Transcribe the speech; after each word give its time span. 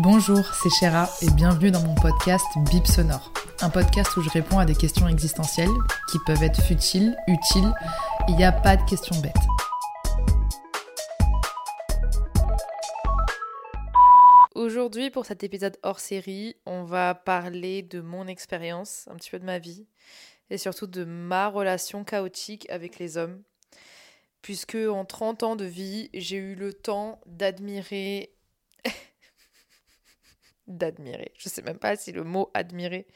Bonjour, 0.00 0.44
c'est 0.60 0.70
Chéra 0.70 1.08
et 1.22 1.30
bienvenue 1.30 1.70
dans 1.70 1.80
mon 1.80 1.94
podcast 1.94 2.44
Bip 2.68 2.84
Sonore. 2.84 3.32
Un 3.60 3.70
podcast 3.70 4.16
où 4.16 4.22
je 4.22 4.28
réponds 4.28 4.58
à 4.58 4.64
des 4.64 4.74
questions 4.74 5.06
existentielles 5.06 5.70
qui 6.10 6.18
peuvent 6.26 6.42
être 6.42 6.60
futiles, 6.60 7.16
utiles. 7.28 7.72
Il 8.26 8.34
n'y 8.34 8.42
a 8.42 8.50
pas 8.50 8.76
de 8.76 8.82
questions 8.90 9.14
bêtes. 9.20 9.32
Aujourd'hui, 14.56 15.10
pour 15.10 15.26
cet 15.26 15.44
épisode 15.44 15.78
hors 15.84 16.00
série, 16.00 16.56
on 16.66 16.82
va 16.82 17.14
parler 17.14 17.82
de 17.82 18.00
mon 18.00 18.26
expérience, 18.26 19.06
un 19.12 19.14
petit 19.14 19.30
peu 19.30 19.38
de 19.38 19.44
ma 19.44 19.60
vie, 19.60 19.86
et 20.50 20.58
surtout 20.58 20.88
de 20.88 21.04
ma 21.04 21.46
relation 21.46 22.02
chaotique 22.02 22.68
avec 22.68 22.98
les 22.98 23.16
hommes. 23.16 23.44
Puisque 24.42 24.74
en 24.74 25.04
30 25.04 25.44
ans 25.44 25.56
de 25.56 25.64
vie, 25.64 26.10
j'ai 26.14 26.38
eu 26.38 26.56
le 26.56 26.74
temps 26.74 27.20
d'admirer. 27.26 28.32
D'admirer. 30.66 31.32
Je 31.36 31.48
sais 31.48 31.62
même 31.62 31.78
pas 31.78 31.96
si 31.96 32.12
le 32.12 32.24
mot 32.24 32.50
admirer 32.54 33.06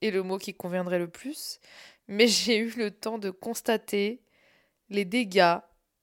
est 0.00 0.10
le 0.10 0.22
mot 0.22 0.38
qui 0.38 0.54
conviendrait 0.54 0.98
le 0.98 1.08
plus, 1.08 1.60
mais 2.08 2.26
j'ai 2.28 2.58
eu 2.58 2.70
le 2.76 2.90
temps 2.90 3.18
de 3.18 3.30
constater 3.30 4.22
les 4.88 5.04
dégâts 5.04 5.58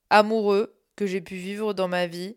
amoureux 0.09 0.75
que 0.95 1.05
j'ai 1.05 1.21
pu 1.21 1.35
vivre 1.35 1.73
dans 1.73 1.87
ma 1.87 2.07
vie 2.07 2.35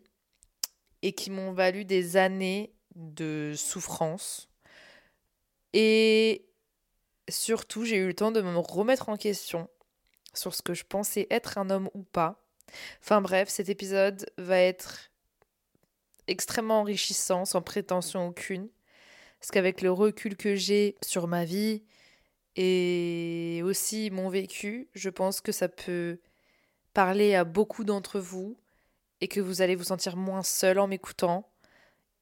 et 1.01 1.13
qui 1.13 1.31
m'ont 1.31 1.51
valu 1.51 1.83
des 1.85 2.15
années 2.15 2.73
de 2.95 3.53
souffrance. 3.55 4.49
Et 5.73 6.45
surtout, 7.29 7.83
j'ai 7.83 7.97
eu 7.97 8.07
le 8.07 8.13
temps 8.13 8.31
de 8.31 8.41
me 8.41 8.57
remettre 8.57 9.09
en 9.09 9.17
question 9.17 9.69
sur 10.33 10.53
ce 10.53 10.61
que 10.61 10.73
je 10.73 10.83
pensais 10.83 11.27
être 11.29 11.57
un 11.57 11.69
homme 11.69 11.89
ou 11.93 12.03
pas. 12.03 12.43
Enfin 13.01 13.21
bref, 13.21 13.49
cet 13.49 13.69
épisode 13.69 14.25
va 14.37 14.59
être 14.59 15.11
extrêmement 16.27 16.81
enrichissant, 16.81 17.45
sans 17.45 17.61
prétention 17.61 18.27
aucune. 18.27 18.69
Parce 19.39 19.51
qu'avec 19.51 19.81
le 19.81 19.91
recul 19.91 20.37
que 20.37 20.55
j'ai 20.55 20.95
sur 21.03 21.27
ma 21.27 21.45
vie 21.45 21.83
et 22.55 23.61
aussi 23.63 24.09
mon 24.11 24.29
vécu, 24.29 24.87
je 24.93 25.09
pense 25.09 25.41
que 25.41 25.51
ça 25.51 25.67
peut 25.67 26.19
parler 26.93 27.35
à 27.35 27.43
beaucoup 27.43 27.83
d'entre 27.83 28.19
vous 28.19 28.57
et 29.21 29.27
que 29.27 29.41
vous 29.41 29.61
allez 29.61 29.75
vous 29.75 29.85
sentir 29.85 30.15
moins 30.15 30.43
seul 30.43 30.79
en 30.79 30.87
m'écoutant 30.87 31.49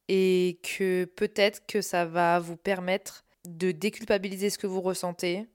et 0.07 0.59
que 0.63 1.05
peut-être 1.05 1.66
que 1.67 1.81
ça 1.81 2.05
va 2.05 2.39
vous 2.39 2.57
permettre 2.57 3.23
de 3.45 3.72
déculpabiliser 3.72 4.49
ce 4.49 4.57
que 4.57 4.67
vous 4.67 4.81
ressentez, 4.81 5.47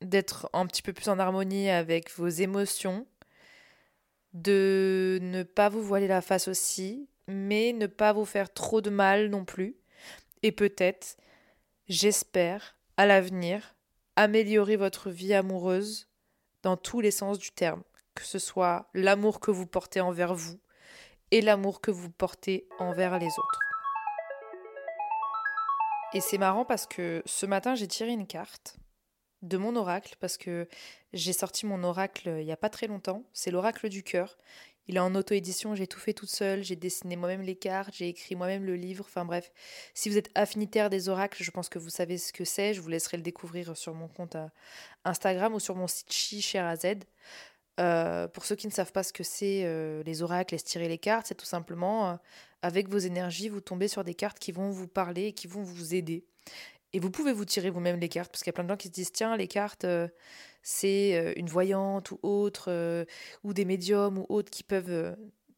d'être 0.00 0.48
un 0.52 0.66
petit 0.66 0.82
peu 0.82 0.92
plus 0.92 1.08
en 1.08 1.18
harmonie 1.18 1.70
avec 1.70 2.10
vos 2.16 2.28
émotions, 2.28 3.06
de 4.32 5.18
ne 5.22 5.42
pas 5.42 5.68
vous 5.68 5.82
voiler 5.82 6.08
la 6.08 6.22
face 6.22 6.48
aussi, 6.48 7.08
mais 7.28 7.72
ne 7.72 7.86
pas 7.86 8.12
vous 8.12 8.24
faire 8.24 8.52
trop 8.52 8.80
de 8.80 8.90
mal 8.90 9.28
non 9.28 9.44
plus. 9.44 9.76
Et 10.42 10.52
peut-être, 10.52 11.16
j'espère, 11.88 12.76
à 12.96 13.06
l'avenir, 13.06 13.74
améliorer 14.16 14.76
votre 14.76 15.10
vie 15.10 15.34
amoureuse 15.34 16.08
dans 16.62 16.76
tous 16.76 17.00
les 17.00 17.10
sens 17.10 17.38
du 17.38 17.50
terme, 17.50 17.82
que 18.14 18.24
ce 18.24 18.38
soit 18.38 18.88
l'amour 18.94 19.40
que 19.40 19.50
vous 19.50 19.66
portez 19.66 20.00
envers 20.00 20.34
vous, 20.34 20.60
et 21.30 21.40
l'amour 21.40 21.80
que 21.80 21.90
vous 21.90 22.10
portez 22.10 22.68
envers 22.78 23.18
les 23.18 23.26
autres. 23.26 23.58
Et 26.14 26.20
c'est 26.20 26.38
marrant 26.38 26.64
parce 26.64 26.86
que 26.86 27.22
ce 27.24 27.46
matin, 27.46 27.74
j'ai 27.74 27.88
tiré 27.88 28.10
une 28.10 28.26
carte 28.26 28.76
de 29.40 29.56
mon 29.56 29.74
oracle 29.76 30.14
parce 30.20 30.36
que 30.36 30.68
j'ai 31.12 31.32
sorti 31.32 31.66
mon 31.66 31.82
oracle 31.82 32.28
il 32.38 32.44
n'y 32.44 32.52
a 32.52 32.56
pas 32.56 32.70
très 32.70 32.86
longtemps. 32.86 33.24
C'est 33.32 33.50
l'oracle 33.50 33.88
du 33.88 34.02
cœur. 34.02 34.36
Il 34.92 34.96
est 34.96 35.00
en 35.00 35.14
auto-édition, 35.14 35.74
j'ai 35.74 35.86
tout 35.86 35.98
fait 35.98 36.12
toute 36.12 36.28
seule, 36.28 36.62
j'ai 36.62 36.76
dessiné 36.76 37.16
moi-même 37.16 37.40
les 37.40 37.56
cartes, 37.56 37.94
j'ai 37.94 38.08
écrit 38.08 38.34
moi-même 38.34 38.66
le 38.66 38.76
livre, 38.76 39.06
enfin 39.08 39.24
bref. 39.24 39.50
Si 39.94 40.10
vous 40.10 40.18
êtes 40.18 40.28
affinitaire 40.34 40.90
des 40.90 41.08
oracles, 41.08 41.42
je 41.42 41.50
pense 41.50 41.70
que 41.70 41.78
vous 41.78 41.88
savez 41.88 42.18
ce 42.18 42.30
que 42.30 42.44
c'est, 42.44 42.74
je 42.74 42.82
vous 42.82 42.90
laisserai 42.90 43.16
le 43.16 43.22
découvrir 43.22 43.74
sur 43.74 43.94
mon 43.94 44.06
compte 44.06 44.36
euh, 44.36 44.46
Instagram 45.06 45.54
ou 45.54 45.60
sur 45.60 45.76
mon 45.76 45.86
site 45.86 46.12
Chi 46.12 46.46
euh, 47.80 48.28
pour 48.28 48.44
ceux 48.44 48.54
qui 48.54 48.66
ne 48.66 48.72
savent 48.72 48.92
pas 48.92 49.02
ce 49.02 49.14
que 49.14 49.24
c'est 49.24 49.62
euh, 49.64 50.02
les 50.02 50.20
oracles, 50.20 50.54
tirer 50.56 50.88
les 50.88 50.98
cartes, 50.98 51.28
c'est 51.28 51.36
tout 51.36 51.46
simplement 51.46 52.18
avec 52.60 52.90
vos 52.90 52.98
énergies, 52.98 53.48
vous 53.48 53.62
tombez 53.62 53.88
sur 53.88 54.04
des 54.04 54.12
cartes 54.12 54.38
qui 54.38 54.52
vont 54.52 54.68
vous 54.68 54.88
parler 54.88 55.28
et 55.28 55.32
qui 55.32 55.46
vont 55.46 55.62
vous 55.62 55.94
aider. 55.94 56.26
Et 56.92 57.00
vous 57.00 57.10
pouvez 57.10 57.32
vous 57.32 57.46
tirer 57.46 57.70
vous-même 57.70 57.98
les 57.98 58.10
cartes, 58.10 58.30
parce 58.30 58.42
qu'il 58.42 58.50
y 58.50 58.54
a 58.54 58.56
plein 58.56 58.64
de 58.64 58.68
gens 58.68 58.76
qui 58.76 58.88
se 58.88 58.92
disent 58.92 59.12
tiens, 59.12 59.38
les 59.38 59.48
cartes, 59.48 59.86
c'est 60.62 61.34
une 61.36 61.48
voyante 61.48 62.10
ou 62.10 62.18
autre, 62.22 63.06
ou 63.44 63.52
des 63.52 63.64
médiums 63.64 64.18
ou 64.18 64.26
autres 64.28 64.50
qui 64.50 64.62
peuvent 64.62 65.16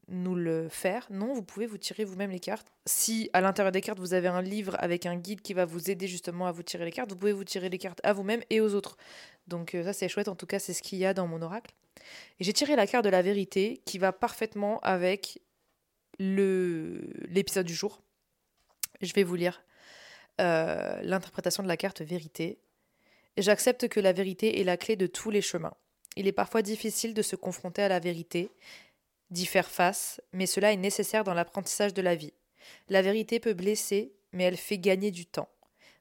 nous 0.08 0.34
le 0.34 0.68
faire. 0.68 1.06
Non, 1.10 1.32
vous 1.32 1.42
pouvez 1.42 1.64
vous 1.64 1.78
tirer 1.78 2.04
vous-même 2.04 2.30
les 2.30 2.38
cartes. 2.38 2.66
Si 2.84 3.30
à 3.32 3.40
l'intérieur 3.40 3.72
des 3.72 3.80
cartes, 3.80 3.98
vous 3.98 4.12
avez 4.12 4.28
un 4.28 4.42
livre 4.42 4.76
avec 4.78 5.06
un 5.06 5.16
guide 5.16 5.40
qui 5.40 5.54
va 5.54 5.64
vous 5.64 5.90
aider 5.90 6.06
justement 6.06 6.46
à 6.46 6.52
vous 6.52 6.62
tirer 6.62 6.84
les 6.84 6.92
cartes, 6.92 7.10
vous 7.10 7.16
pouvez 7.16 7.32
vous 7.32 7.44
tirer 7.44 7.70
les 7.70 7.78
cartes 7.78 8.00
à 8.02 8.12
vous-même 8.12 8.42
et 8.50 8.60
aux 8.60 8.74
autres. 8.74 8.98
Donc 9.46 9.76
ça, 9.82 9.94
c'est 9.94 10.08
chouette. 10.08 10.28
En 10.28 10.36
tout 10.36 10.46
cas, 10.46 10.58
c'est 10.58 10.74
ce 10.74 10.82
qu'il 10.82 10.98
y 10.98 11.06
a 11.06 11.14
dans 11.14 11.26
mon 11.26 11.40
oracle. 11.40 11.74
Et 12.38 12.44
j'ai 12.44 12.52
tiré 12.52 12.76
la 12.76 12.86
carte 12.86 13.04
de 13.04 13.10
la 13.10 13.22
vérité 13.22 13.80
qui 13.86 13.96
va 13.96 14.12
parfaitement 14.12 14.78
avec 14.80 15.40
l'épisode 16.18 17.66
du 17.66 17.74
jour. 17.74 18.02
Je 19.00 19.12
vais 19.14 19.24
vous 19.24 19.36
lire 19.36 19.64
l'interprétation 20.38 21.62
de 21.62 21.68
la 21.68 21.78
carte 21.78 22.02
vérité. 22.02 22.58
J'accepte 23.36 23.88
que 23.88 24.00
la 24.00 24.12
vérité 24.12 24.60
est 24.60 24.64
la 24.64 24.76
clé 24.76 24.94
de 24.94 25.06
tous 25.06 25.30
les 25.30 25.42
chemins. 25.42 25.74
Il 26.16 26.28
est 26.28 26.32
parfois 26.32 26.62
difficile 26.62 27.14
de 27.14 27.22
se 27.22 27.34
confronter 27.34 27.82
à 27.82 27.88
la 27.88 27.98
vérité, 27.98 28.50
d'y 29.30 29.46
faire 29.46 29.68
face, 29.68 30.20
mais 30.32 30.46
cela 30.46 30.72
est 30.72 30.76
nécessaire 30.76 31.24
dans 31.24 31.34
l'apprentissage 31.34 31.94
de 31.94 32.02
la 32.02 32.14
vie. 32.14 32.32
La 32.88 33.02
vérité 33.02 33.40
peut 33.40 33.54
blesser, 33.54 34.12
mais 34.32 34.44
elle 34.44 34.56
fait 34.56 34.78
gagner 34.78 35.10
du 35.10 35.26
temps. 35.26 35.48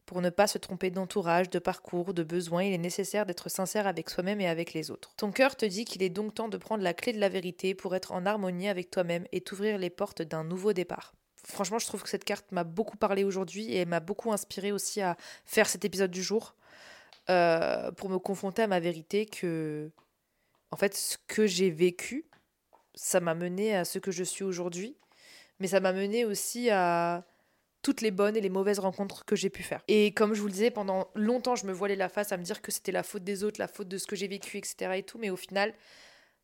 Pour 0.05 0.21
ne 0.21 0.29
pas 0.29 0.47
se 0.47 0.57
tromper 0.57 0.91
d'entourage, 0.91 1.49
de 1.49 1.59
parcours, 1.59 2.13
de 2.13 2.23
besoins, 2.23 2.63
il 2.63 2.73
est 2.73 2.77
nécessaire 2.77 3.25
d'être 3.25 3.49
sincère 3.49 3.87
avec 3.87 4.09
soi-même 4.09 4.41
et 4.41 4.47
avec 4.47 4.73
les 4.73 4.91
autres. 4.91 5.13
Ton 5.15 5.31
cœur 5.31 5.55
te 5.55 5.65
dit 5.65 5.85
qu'il 5.85 6.03
est 6.03 6.09
donc 6.09 6.35
temps 6.35 6.49
de 6.49 6.57
prendre 6.57 6.83
la 6.83 6.93
clé 6.93 7.13
de 7.13 7.19
la 7.19 7.29
vérité 7.29 7.73
pour 7.73 7.95
être 7.95 8.11
en 8.11 8.25
harmonie 8.25 8.67
avec 8.67 8.91
toi-même 8.91 9.25
et 9.31 9.41
t'ouvrir 9.41 9.77
les 9.77 9.89
portes 9.89 10.21
d'un 10.21 10.43
nouveau 10.43 10.73
départ. 10.73 11.15
Franchement, 11.45 11.79
je 11.79 11.87
trouve 11.87 12.03
que 12.03 12.09
cette 12.09 12.25
carte 12.25 12.51
m'a 12.51 12.63
beaucoup 12.63 12.97
parlé 12.97 13.23
aujourd'hui 13.23 13.75
et 13.75 13.85
m'a 13.85 14.01
beaucoup 14.01 14.31
inspiré 14.31 14.71
aussi 14.71 15.01
à 15.01 15.17
faire 15.45 15.67
cet 15.67 15.83
épisode 15.85 16.11
du 16.11 16.21
jour 16.21 16.55
euh, 17.29 17.91
pour 17.91 18.09
me 18.09 18.19
confronter 18.19 18.61
à 18.61 18.67
ma 18.67 18.79
vérité 18.79 19.25
que, 19.25 19.91
en 20.71 20.77
fait, 20.77 20.95
ce 20.95 21.17
que 21.27 21.47
j'ai 21.47 21.69
vécu, 21.69 22.25
ça 22.95 23.19
m'a 23.19 23.33
mené 23.33 23.75
à 23.75 23.85
ce 23.85 23.99
que 23.99 24.11
je 24.11 24.23
suis 24.23 24.43
aujourd'hui, 24.43 24.97
mais 25.59 25.67
ça 25.67 25.79
m'a 25.79 25.93
mené 25.93 26.25
aussi 26.25 26.69
à 26.69 27.25
toutes 27.81 28.01
les 28.01 28.11
bonnes 28.11 28.35
et 28.35 28.41
les 28.41 28.49
mauvaises 28.49 28.79
rencontres 28.79 29.25
que 29.25 29.35
j'ai 29.35 29.49
pu 29.49 29.61
faire. 29.61 29.81
Et 29.87 30.13
comme 30.13 30.33
je 30.33 30.41
vous 30.41 30.47
le 30.47 30.53
disais, 30.53 30.71
pendant 30.71 31.09
longtemps, 31.15 31.55
je 31.55 31.65
me 31.65 31.73
voilais 31.73 31.95
la 31.95 32.09
face 32.09 32.31
à 32.31 32.37
me 32.37 32.43
dire 32.43 32.61
que 32.61 32.71
c'était 32.71 32.91
la 32.91 33.03
faute 33.03 33.23
des 33.23 33.43
autres, 33.43 33.59
la 33.59 33.67
faute 33.67 33.87
de 33.87 33.97
ce 33.97 34.07
que 34.07 34.15
j'ai 34.15 34.27
vécu, 34.27 34.57
etc. 34.57 34.93
et 34.95 35.03
tout, 35.03 35.19
mais 35.19 35.29
au 35.29 35.35
final, 35.35 35.73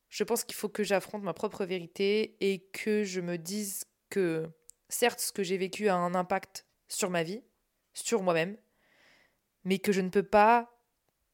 je 0.10 0.24
pense 0.24 0.44
qu'il 0.44 0.56
faut 0.56 0.70
que 0.70 0.84
j'affronte 0.84 1.24
ma 1.24 1.34
propre 1.34 1.66
vérité 1.66 2.36
et 2.42 2.68
que 2.74 3.04
je 3.04 3.22
me 3.22 3.38
dise 3.38 3.86
que, 4.10 4.50
certes, 4.90 5.20
ce 5.20 5.32
que 5.32 5.44
j'ai 5.44 5.58
vécu 5.58 5.88
a 5.88 5.96
un 5.96 6.14
impact 6.14 6.66
sur 6.88 7.10
ma 7.10 7.24
vie, 7.24 7.42
sur 7.94 8.22
moi-même, 8.22 8.58
mais 9.70 9.78
que 9.78 9.92
je 9.92 10.02
ne 10.02 10.10
peux 10.10 10.24
pas 10.24 10.68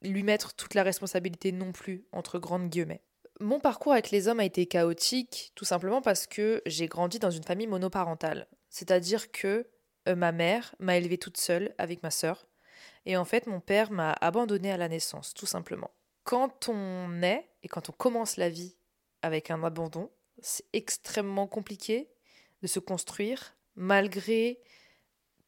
lui 0.02 0.22
mettre 0.22 0.54
toute 0.56 0.74
la 0.74 0.84
responsabilité 0.84 1.54
non 1.54 1.72
plus, 1.72 2.06
entre 2.12 2.38
grandes 2.38 2.68
guillemets. 2.68 3.02
Mon 3.40 3.62
parcours 3.62 3.94
avec 3.94 4.12
les 4.12 4.28
hommes 4.28 4.42
a 4.42 4.46
été 4.46 4.66
chaotique, 4.66 5.54
tout 5.56 5.64
simplement 5.64 6.02
parce 6.02 6.28
que 6.28 6.62
j'ai 6.66 6.88
grandi 6.88 7.18
dans 7.18 7.32
une 7.32 7.46
famille 7.46 7.66
monoparentale. 7.66 8.50
C'est-à-dire 8.68 9.32
que 9.32 9.70
euh, 10.10 10.16
ma 10.16 10.34
mère 10.34 10.76
m'a 10.80 10.98
élevée 10.98 11.18
toute 11.18 11.38
seule 11.38 11.74
avec 11.78 12.04
ma 12.04 12.12
sœur. 12.12 12.46
Et 13.06 13.16
en 13.16 13.24
fait, 13.24 13.48
mon 13.48 13.62
père 13.62 13.90
m'a 13.90 14.12
abandonnée 14.20 14.72
à 14.72 14.78
la 14.78 14.90
naissance, 14.90 15.34
tout 15.34 15.46
simplement. 15.46 15.92
Quand 16.26 16.68
on 16.68 17.22
est 17.22 17.48
et 17.64 17.70
quand 17.70 17.90
on 17.90 17.94
commence 17.94 18.36
la 18.36 18.50
vie 18.50 18.76
avec 19.22 19.50
un 19.50 19.64
abandon, 19.64 20.12
c'est 20.42 20.66
extrêmement 20.74 21.48
compliqué 21.48 22.10
de 22.62 22.68
se 22.68 22.80
construire 22.80 23.56
malgré 23.76 24.60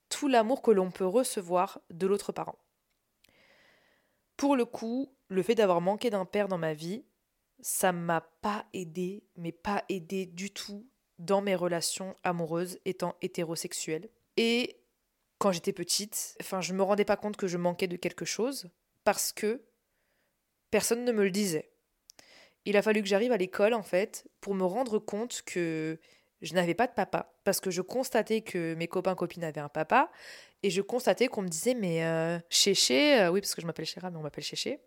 tout 0.08 0.30
l'amour 0.30 0.62
que 0.62 0.72
l'on 0.72 0.90
peut 0.90 1.06
recevoir 1.06 1.82
de 1.90 2.08
l'autre 2.08 2.32
parent. 2.32 2.58
Pour 4.38 4.56
le 4.56 4.66
coup, 4.66 5.12
le 5.30 5.44
fait 5.44 5.56
d'avoir 5.56 5.82
manqué 5.82 6.10
d'un 6.10 6.26
père 6.26 6.48
dans 6.48 6.58
ma 6.58 6.74
vie, 6.74 7.04
ça 7.60 7.92
m'a 7.92 8.22
pas 8.22 8.66
aidé, 8.74 9.24
mais 9.36 9.52
pas 9.52 9.84
aidé 9.90 10.26
du 10.26 10.52
tout 10.52 10.88
dans 11.18 11.42
mes 11.42 11.56
relations 11.56 12.16
amoureuses 12.24 12.80
étant 12.86 13.16
hétérosexuelle. 13.22 14.10
Et 14.38 14.80
quand 15.40 15.52
j'étais 15.52 15.74
petite, 15.74 16.38
enfin, 16.42 16.62
je 16.62 16.74
me 16.74 16.84
rendais 16.84 17.06
pas 17.06 17.18
compte 17.18 17.38
que 17.38 17.48
je 17.48 17.58
manquais 17.58 17.88
de 17.88 17.98
quelque 17.98 18.26
chose 18.26 18.70
parce 19.04 19.32
que 19.32 19.64
personne 20.70 21.04
ne 21.04 21.12
me 21.12 21.24
le 21.24 21.32
disait. 21.32 21.72
Il 22.66 22.78
a 22.78 22.82
fallu 22.82 23.02
que 23.02 23.08
j'arrive 23.08 23.32
à 23.32 23.38
l'école 23.38 23.74
en 23.74 23.84
fait 23.84 24.28
pour 24.42 24.54
me 24.54 24.66
rendre 24.66 25.00
compte 25.00 25.42
que 25.44 26.00
je 26.42 26.54
n'avais 26.54 26.74
pas 26.76 26.86
de 26.86 26.94
papa 26.94 27.34
parce 27.44 27.60
que 27.60 27.72
je 27.72 27.82
constatais 27.82 28.42
que 28.42 28.76
mes 28.76 28.88
copains 28.88 29.16
copines 29.16 29.44
avaient 29.44 29.62
un 29.62 29.70
papa 29.70 30.12
et 30.64 30.70
je 30.70 30.82
constatais 30.82 31.28
qu'on 31.28 31.42
me 31.42 31.48
disait 31.48 31.74
mais 31.74 32.04
euh, 32.04 32.40
Chéché, 32.50 33.22
euh, 33.22 33.32
oui 33.32 33.42
parce 33.42 33.56
que 33.56 33.62
je 33.62 33.68
m'appelle 33.68 33.86
Chéra 33.86 34.10
mais 34.10 34.18
on 34.18 34.22
m'appelle 34.22 34.44
Chéché. 34.44 34.80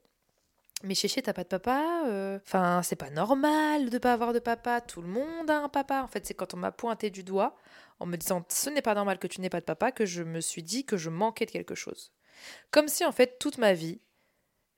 Mais 0.83 0.95
Chéché, 0.95 1.21
t'as 1.21 1.35
pas 1.35 1.43
de 1.45 1.49
papa 1.49 2.05
euh, 2.07 2.39
Enfin, 2.47 2.81
c'est 2.83 2.97
pas 2.97 3.11
normal 3.11 3.91
de 3.91 3.99
pas 3.99 4.15
avoir 4.15 4.33
de 4.33 4.39
papa. 4.39 4.81
Tout 4.81 5.03
le 5.03 5.09
monde 5.09 5.51
a 5.51 5.59
un 5.59 5.69
papa. 5.69 6.03
En 6.03 6.09
fait, 6.09 6.25
c'est 6.25 6.33
quand 6.33 6.55
on 6.55 6.57
m'a 6.57 6.73
pointé 6.73 7.11
du 7.11 7.23
doigt 7.23 7.55
en 7.99 8.07
me 8.07 8.17
disant 8.17 8.45
ce 8.49 8.71
n'est 8.71 8.81
pas 8.81 8.95
normal 8.95 9.19
que 9.19 9.27
tu 9.27 9.43
n'aies 9.43 9.51
pas 9.51 9.61
de 9.61 9.67
papa 9.67 9.93
que 9.93 10.07
je 10.07 10.23
me 10.23 10.41
suis 10.41 10.63
dit 10.63 10.87
que 10.87 10.97
je 10.97 11.11
manquais 11.11 11.45
de 11.45 11.51
quelque 11.51 11.75
chose. 11.75 12.13
Comme 12.71 12.89
si 12.89 13.05
en 13.05 13.13
fait 13.13 13.39
toute 13.39 13.59
ma 13.59 13.75
vie, 13.75 14.01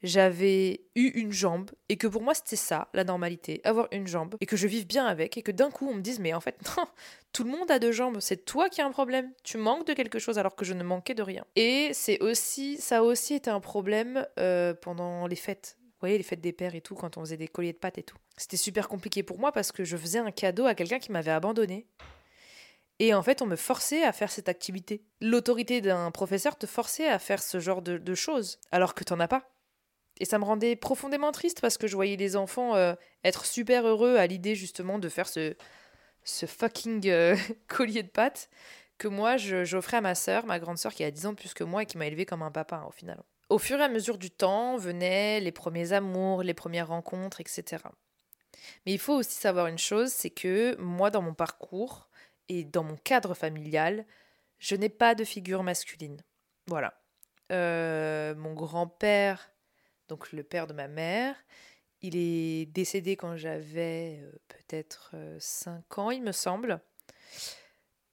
j'avais 0.03 0.81
eu 0.95 1.09
une 1.09 1.33
jambe 1.33 1.71
et 1.89 1.97
que 1.97 2.07
pour 2.07 2.23
moi 2.23 2.35
c'était 2.35 2.57
ça 2.57 2.89
la 2.93 3.05
normalité, 3.05 3.61
avoir 3.65 3.89
une 3.93 4.07
jambe 4.07 4.37
et 4.41 4.47
que 4.47 4.57
je 4.57 4.67
vive 4.67 4.87
bien 4.87 5.07
avec 5.07 5.37
et 5.37 5.43
que 5.43 5.53
d'un 5.53 5.71
coup 5.71 5.89
on 5.89 5.95
me 5.95 6.01
dise 6.01 6.19
mais 6.19 6.35
en 6.35 6.41
fait 6.41 6.59
tout 7.33 7.45
le 7.45 7.51
monde 7.51 7.71
a 7.71 7.79
deux 7.79 7.93
jambes, 7.93 8.19
c'est 8.21 8.45
toi 8.45 8.69
qui 8.69 8.81
as 8.81 8.87
un 8.87 8.91
problème, 8.91 9.33
tu 9.45 9.59
manques 9.59 9.87
de 9.87 9.93
quelque 9.95 10.19
chose 10.19 10.39
alors 10.39 10.57
que 10.57 10.65
je 10.65 10.75
ne 10.75 10.83
manquais 10.83 11.15
de 11.15 11.23
rien. 11.23 11.45
Et 11.57 11.91
c'est 11.93 12.21
aussi 12.21 12.77
ça 12.79 12.99
a 12.99 13.03
aussi 13.03 13.35
été 13.35 13.51
un 13.51 13.61
problème 13.61 14.27
euh, 14.39 14.75
pendant 14.75 15.27
les 15.27 15.37
fêtes. 15.37 15.77
Vous 15.79 16.09
voyez 16.09 16.19
les 16.19 16.25
fêtes 16.25 16.41
des 16.41 16.53
pères 16.53 16.75
et 16.75 16.81
tout 16.81 16.97
quand 16.97 17.17
on 17.17 17.21
faisait 17.21 17.37
des 17.37 17.47
colliers 17.47 17.73
de 17.73 17.79
pâtes 17.79 17.99
et 17.99 18.03
tout. 18.03 18.17
C'était 18.37 18.57
super 18.57 18.89
compliqué 18.89 19.23
pour 19.23 19.39
moi 19.39 19.53
parce 19.53 19.71
que 19.71 19.85
je 19.85 19.97
faisais 19.97 20.19
un 20.19 20.33
cadeau 20.33 20.67
à 20.67 20.75
quelqu'un 20.75 20.99
qui 20.99 21.13
m'avait 21.13 21.31
abandonné. 21.31 21.87
Et 22.99 23.15
en 23.15 23.23
fait, 23.23 23.41
on 23.41 23.47
me 23.47 23.57
forçait 23.57 24.03
à 24.03 24.13
faire 24.13 24.31
cette 24.31 24.49
activité. 24.49 25.03
L'autorité 25.21 25.81
d'un 25.81 26.11
professeur 26.11 26.57
te 26.57 26.67
forçait 26.67 27.09
à 27.09 27.19
faire 27.19 27.43
ce 27.43 27.61
genre 27.61 27.83
de, 27.83 27.99
de 27.99 28.15
choses, 28.15 28.59
alors 28.71 28.95
que 28.95 29.05
t'en 29.05 29.19
as 29.21 29.29
pas. 29.29 29.52
Et 30.23 30.25
ça 30.25 30.39
me 30.39 30.45
rendait 30.45 30.77
profondément 30.77 31.33
triste 31.33 31.61
parce 31.61 31.77
que 31.77 31.89
je 31.89 31.97
voyais 31.97 32.15
les 32.15 32.37
enfants 32.37 32.77
euh, 32.77 32.95
être 33.25 33.45
super 33.45 33.85
heureux 33.85 34.19
à 34.19 34.29
l'idée 34.29 34.55
justement 34.55 35.01
de 35.01 35.09
faire 35.09 35.29
ce, 35.29 35.57
ce 36.23 36.47
fucking 36.47 37.09
euh, 37.09 37.37
collier 37.67 38.05
de 38.05 38.09
pâtes 38.09 38.49
que 38.99 39.09
moi 39.09 39.37
j'offrais 39.37 39.97
à 39.97 40.01
ma 40.01 40.15
sœur, 40.15 40.47
ma 40.47 40.61
grande 40.61 40.79
sœur 40.79 40.95
qui 40.95 41.03
a 41.03 41.11
10 41.11 41.27
ans 41.27 41.35
plus 41.35 41.55
que 41.55 41.65
moi 41.65 41.83
et 41.83 41.87
qui 41.87 41.99
m'a 41.99 42.07
élevée 42.07 42.25
comme 42.25 42.43
un 42.43 42.53
papa 42.53 42.77
hein, 42.77 42.87
au 42.87 42.93
final. 42.93 43.21
Au 43.49 43.59
fur 43.59 43.81
et 43.81 43.83
à 43.83 43.89
mesure 43.89 44.17
du 44.17 44.31
temps 44.31 44.77
venaient 44.77 45.41
les 45.41 45.51
premiers 45.51 45.93
amours, 45.93 46.45
les 46.45 46.55
premières 46.55 46.87
rencontres, 46.87 47.41
etc. 47.41 47.83
Mais 48.87 48.93
il 48.93 49.01
faut 49.01 49.15
aussi 49.15 49.35
savoir 49.35 49.67
une 49.67 49.79
chose, 49.79 50.13
c'est 50.13 50.31
que 50.31 50.77
moi 50.77 51.11
dans 51.11 51.23
mon 51.23 51.35
parcours 51.35 52.09
et 52.49 52.63
dans 52.63 52.85
mon 52.85 52.97
cadre 52.97 53.35
familial, 53.35 54.07
je 54.61 54.77
n'ai 54.77 54.89
pas 54.89 55.17
de 55.17 55.25
figure 55.25 55.65
masculine. 55.65 56.23
Voilà. 56.69 56.95
Euh, 57.51 58.37
mon 58.37 58.55
grand-père 58.55 59.52
donc 60.09 60.33
le 60.33 60.43
père 60.43 60.67
de 60.67 60.73
ma 60.73 60.89
mère. 60.89 61.37
Il 62.03 62.17
est 62.17 62.67
décédé 62.67 63.17
quand 63.17 63.37
j'avais 63.37 64.21
euh, 64.23 64.33
peut-être 64.49 65.15
5 65.39 65.71
euh, 65.99 66.01
ans, 66.01 66.11
il 66.11 66.23
me 66.23 66.33
semble. 66.33 66.81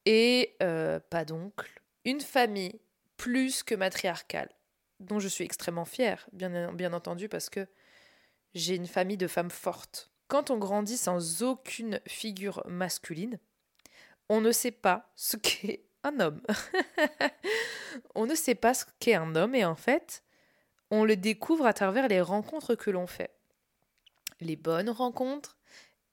Et 0.06 0.56
euh, 0.62 1.00
pas 1.00 1.26
d'oncle. 1.26 1.82
Une 2.06 2.22
famille 2.22 2.80
plus 3.18 3.64
que 3.64 3.76
matriarcale, 3.76 4.50
dont 5.00 5.20
je 5.20 5.28
suis 5.28 5.44
extrêmement 5.44 5.86
fière, 5.86 6.28
bien, 6.32 6.72
bien 6.74 6.94
entendu, 6.94 7.28
parce 7.28 7.50
que 7.50 7.68
j'ai 8.54 8.76
une 8.76 8.88
famille 8.88 9.18
de 9.18 9.28
femmes 9.28 9.52
fortes. 9.52 10.12
Quand 10.28 10.52
on 10.52 10.58
grandit 10.58 10.98
sans 10.98 11.44
aucune 11.44 12.00
figure 12.08 12.64
masculine, 12.68 13.40
on 14.30 14.42
ne 14.42 14.52
sait 14.52 14.72
pas 14.72 15.12
ce 15.16 15.38
qu'est 15.38 15.84
un 16.04 16.20
homme. 16.20 16.42
on 18.16 18.26
ne 18.26 18.36
sait 18.36 18.56
pas 18.56 18.74
ce 18.74 18.86
qu'est 19.00 19.16
un 19.16 19.36
homme 19.36 19.56
et 19.56 19.66
en 19.66 19.76
fait, 19.76 20.24
on 20.92 21.04
le 21.04 21.16
découvre 21.16 21.66
à 21.66 21.74
travers 21.74 22.08
les 22.08 22.22
rencontres 22.22 22.76
que 22.76 22.90
l'on 22.90 23.08
fait. 23.08 23.32
Les 24.40 24.56
bonnes 24.56 24.90
rencontres 24.90 25.58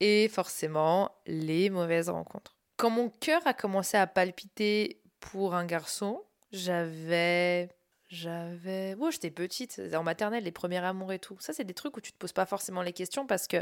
et 0.01 0.29
forcément 0.29 1.11
les 1.27 1.71
mauvaises 1.71 2.09
rencontres. 2.09 2.57
Quand 2.77 2.91
mon 2.91 3.09
cœur 3.09 3.47
a 3.47 3.55
commencé 3.55 3.97
à 3.97 4.07
palpiter 4.07 5.01
pour 5.21 5.55
un 5.55 5.65
garçon, 5.65 6.23
j'avais 6.53 7.71
j'avais. 8.17 8.97
Oh, 8.99 9.11
j'étais 9.11 9.31
petite, 9.31 9.81
en 9.95 10.03
maternelle, 10.03 10.45
les 10.45 10.53
premiers 10.53 10.79
amours 10.79 11.13
et 11.13 11.19
tout. 11.19 11.37
Ça, 11.41 11.53
c'est 11.53 11.65
des 11.65 11.75
trucs 11.75 11.97
où 11.97 12.01
tu 12.01 12.13
te 12.13 12.17
poses 12.19 12.33
pas 12.33 12.47
forcément 12.47 12.83
les 12.83 12.93
questions 12.93 13.27
parce 13.27 13.47
que 13.47 13.59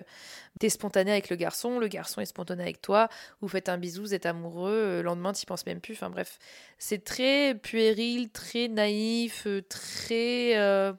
tu 0.60 0.66
es 0.66 0.68
spontané 0.68 1.10
avec 1.10 1.28
le 1.30 1.36
garçon, 1.36 1.78
le 1.78 1.88
garçon 1.88 2.20
est 2.20 2.26
spontané 2.26 2.62
avec 2.62 2.80
toi, 2.80 3.08
vous 3.40 3.48
faites 3.48 3.68
un 3.68 3.78
bisou, 3.78 4.02
vous 4.02 4.14
êtes 4.14 4.26
amoureux, 4.26 4.70
euh, 4.70 4.96
le 4.98 5.02
lendemain, 5.02 5.32
tu 5.32 5.44
penses 5.44 5.66
même 5.66 5.80
plus. 5.80 5.94
Enfin, 5.94 6.10
bref, 6.10 6.38
c'est 6.78 7.04
très 7.04 7.54
puéril, 7.54 8.30
très 8.30 8.68
naïf, 8.68 9.46
euh, 9.46 9.62
très. 9.62 10.50
Il 10.50 10.58
euh, 10.58 10.92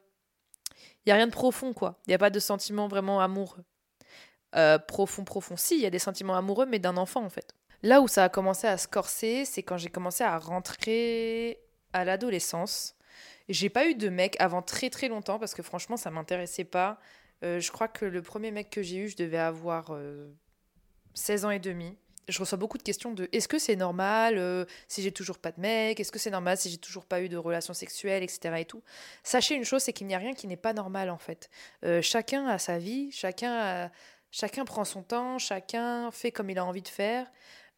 y 1.05 1.11
a 1.11 1.15
rien 1.15 1.27
de 1.27 1.31
profond, 1.31 1.73
quoi. 1.73 1.99
Il 2.05 2.11
n'y 2.11 2.15
a 2.15 2.19
pas 2.19 2.29
de 2.29 2.39
sentiment 2.39 2.87
vraiment 2.87 3.21
amoureux. 3.21 3.63
profond, 4.87 5.23
profond. 5.23 5.57
Si, 5.57 5.75
il 5.75 5.81
y 5.81 5.85
a 5.85 5.89
des 5.89 5.99
sentiments 5.99 6.35
amoureux, 6.35 6.65
mais 6.65 6.79
d'un 6.79 6.97
enfant, 6.97 7.23
en 7.23 7.29
fait. 7.29 7.53
Là 7.83 8.01
où 8.01 8.07
ça 8.07 8.25
a 8.25 8.29
commencé 8.29 8.67
à 8.67 8.77
se 8.77 8.87
corser, 8.87 9.45
c'est 9.45 9.63
quand 9.63 9.77
j'ai 9.77 9.89
commencé 9.89 10.23
à 10.23 10.37
rentrer 10.39 11.59
à 11.93 12.03
l'adolescence 12.03 12.95
j'ai 13.49 13.69
pas 13.69 13.87
eu 13.87 13.95
de 13.95 14.09
mec 14.09 14.35
avant 14.39 14.61
très 14.61 14.89
très 14.89 15.07
longtemps 15.07 15.39
parce 15.39 15.53
que 15.53 15.61
franchement, 15.61 15.97
ça 15.97 16.09
m'intéressait 16.11 16.63
pas. 16.63 16.99
Euh, 17.43 17.59
je 17.59 17.71
crois 17.71 17.87
que 17.87 18.05
le 18.05 18.21
premier 18.21 18.51
mec 18.51 18.69
que 18.69 18.81
j'ai 18.81 18.97
eu, 18.97 19.09
je 19.09 19.17
devais 19.17 19.37
avoir 19.37 19.91
16 21.13 21.43
euh, 21.43 21.47
ans 21.47 21.51
et 21.51 21.59
demi. 21.59 21.97
Je 22.27 22.39
reçois 22.39 22.57
beaucoup 22.57 22.79
de 22.79 22.83
questions 22.83 23.11
de 23.11 23.29
est-ce 23.33 23.47
que 23.47 23.59
c'est 23.59 23.75
normal 23.75 24.39
euh, 24.39 24.65
si 24.87 25.03
j'ai 25.03 25.11
toujours 25.11 25.37
pas 25.37 25.51
de 25.51 25.61
mec? 25.61 25.99
Est-ce 25.99 26.11
que 26.11 26.17
c'est 26.17 26.31
normal 26.31 26.57
si 26.57 26.71
j'ai 26.71 26.79
toujours 26.79 27.05
pas 27.05 27.21
eu 27.21 27.29
de 27.29 27.37
relations 27.37 27.75
sexuelles, 27.75 28.23
etc. 28.23 28.55
et 28.57 28.65
tout? 28.65 28.81
Sachez 29.21 29.53
une 29.53 29.63
chose, 29.63 29.83
c'est 29.83 29.93
qu'il 29.93 30.07
n'y 30.07 30.15
a 30.15 30.17
rien 30.17 30.33
qui 30.33 30.47
n'est 30.47 30.57
pas 30.57 30.73
normal 30.73 31.11
en 31.11 31.19
fait. 31.19 31.51
chacun 32.01 32.47
a 32.47 32.57
sa 32.57 32.79
vie, 32.79 33.11
chacun, 33.11 33.91
chacun 34.31 34.65
prend 34.65 34.85
son 34.85 35.03
temps, 35.03 35.37
chacun 35.37 36.09
fait 36.09 36.31
comme 36.31 36.49
il 36.49 36.57
a 36.57 36.65
envie 36.65 36.81
de 36.81 36.87
faire. 36.87 37.31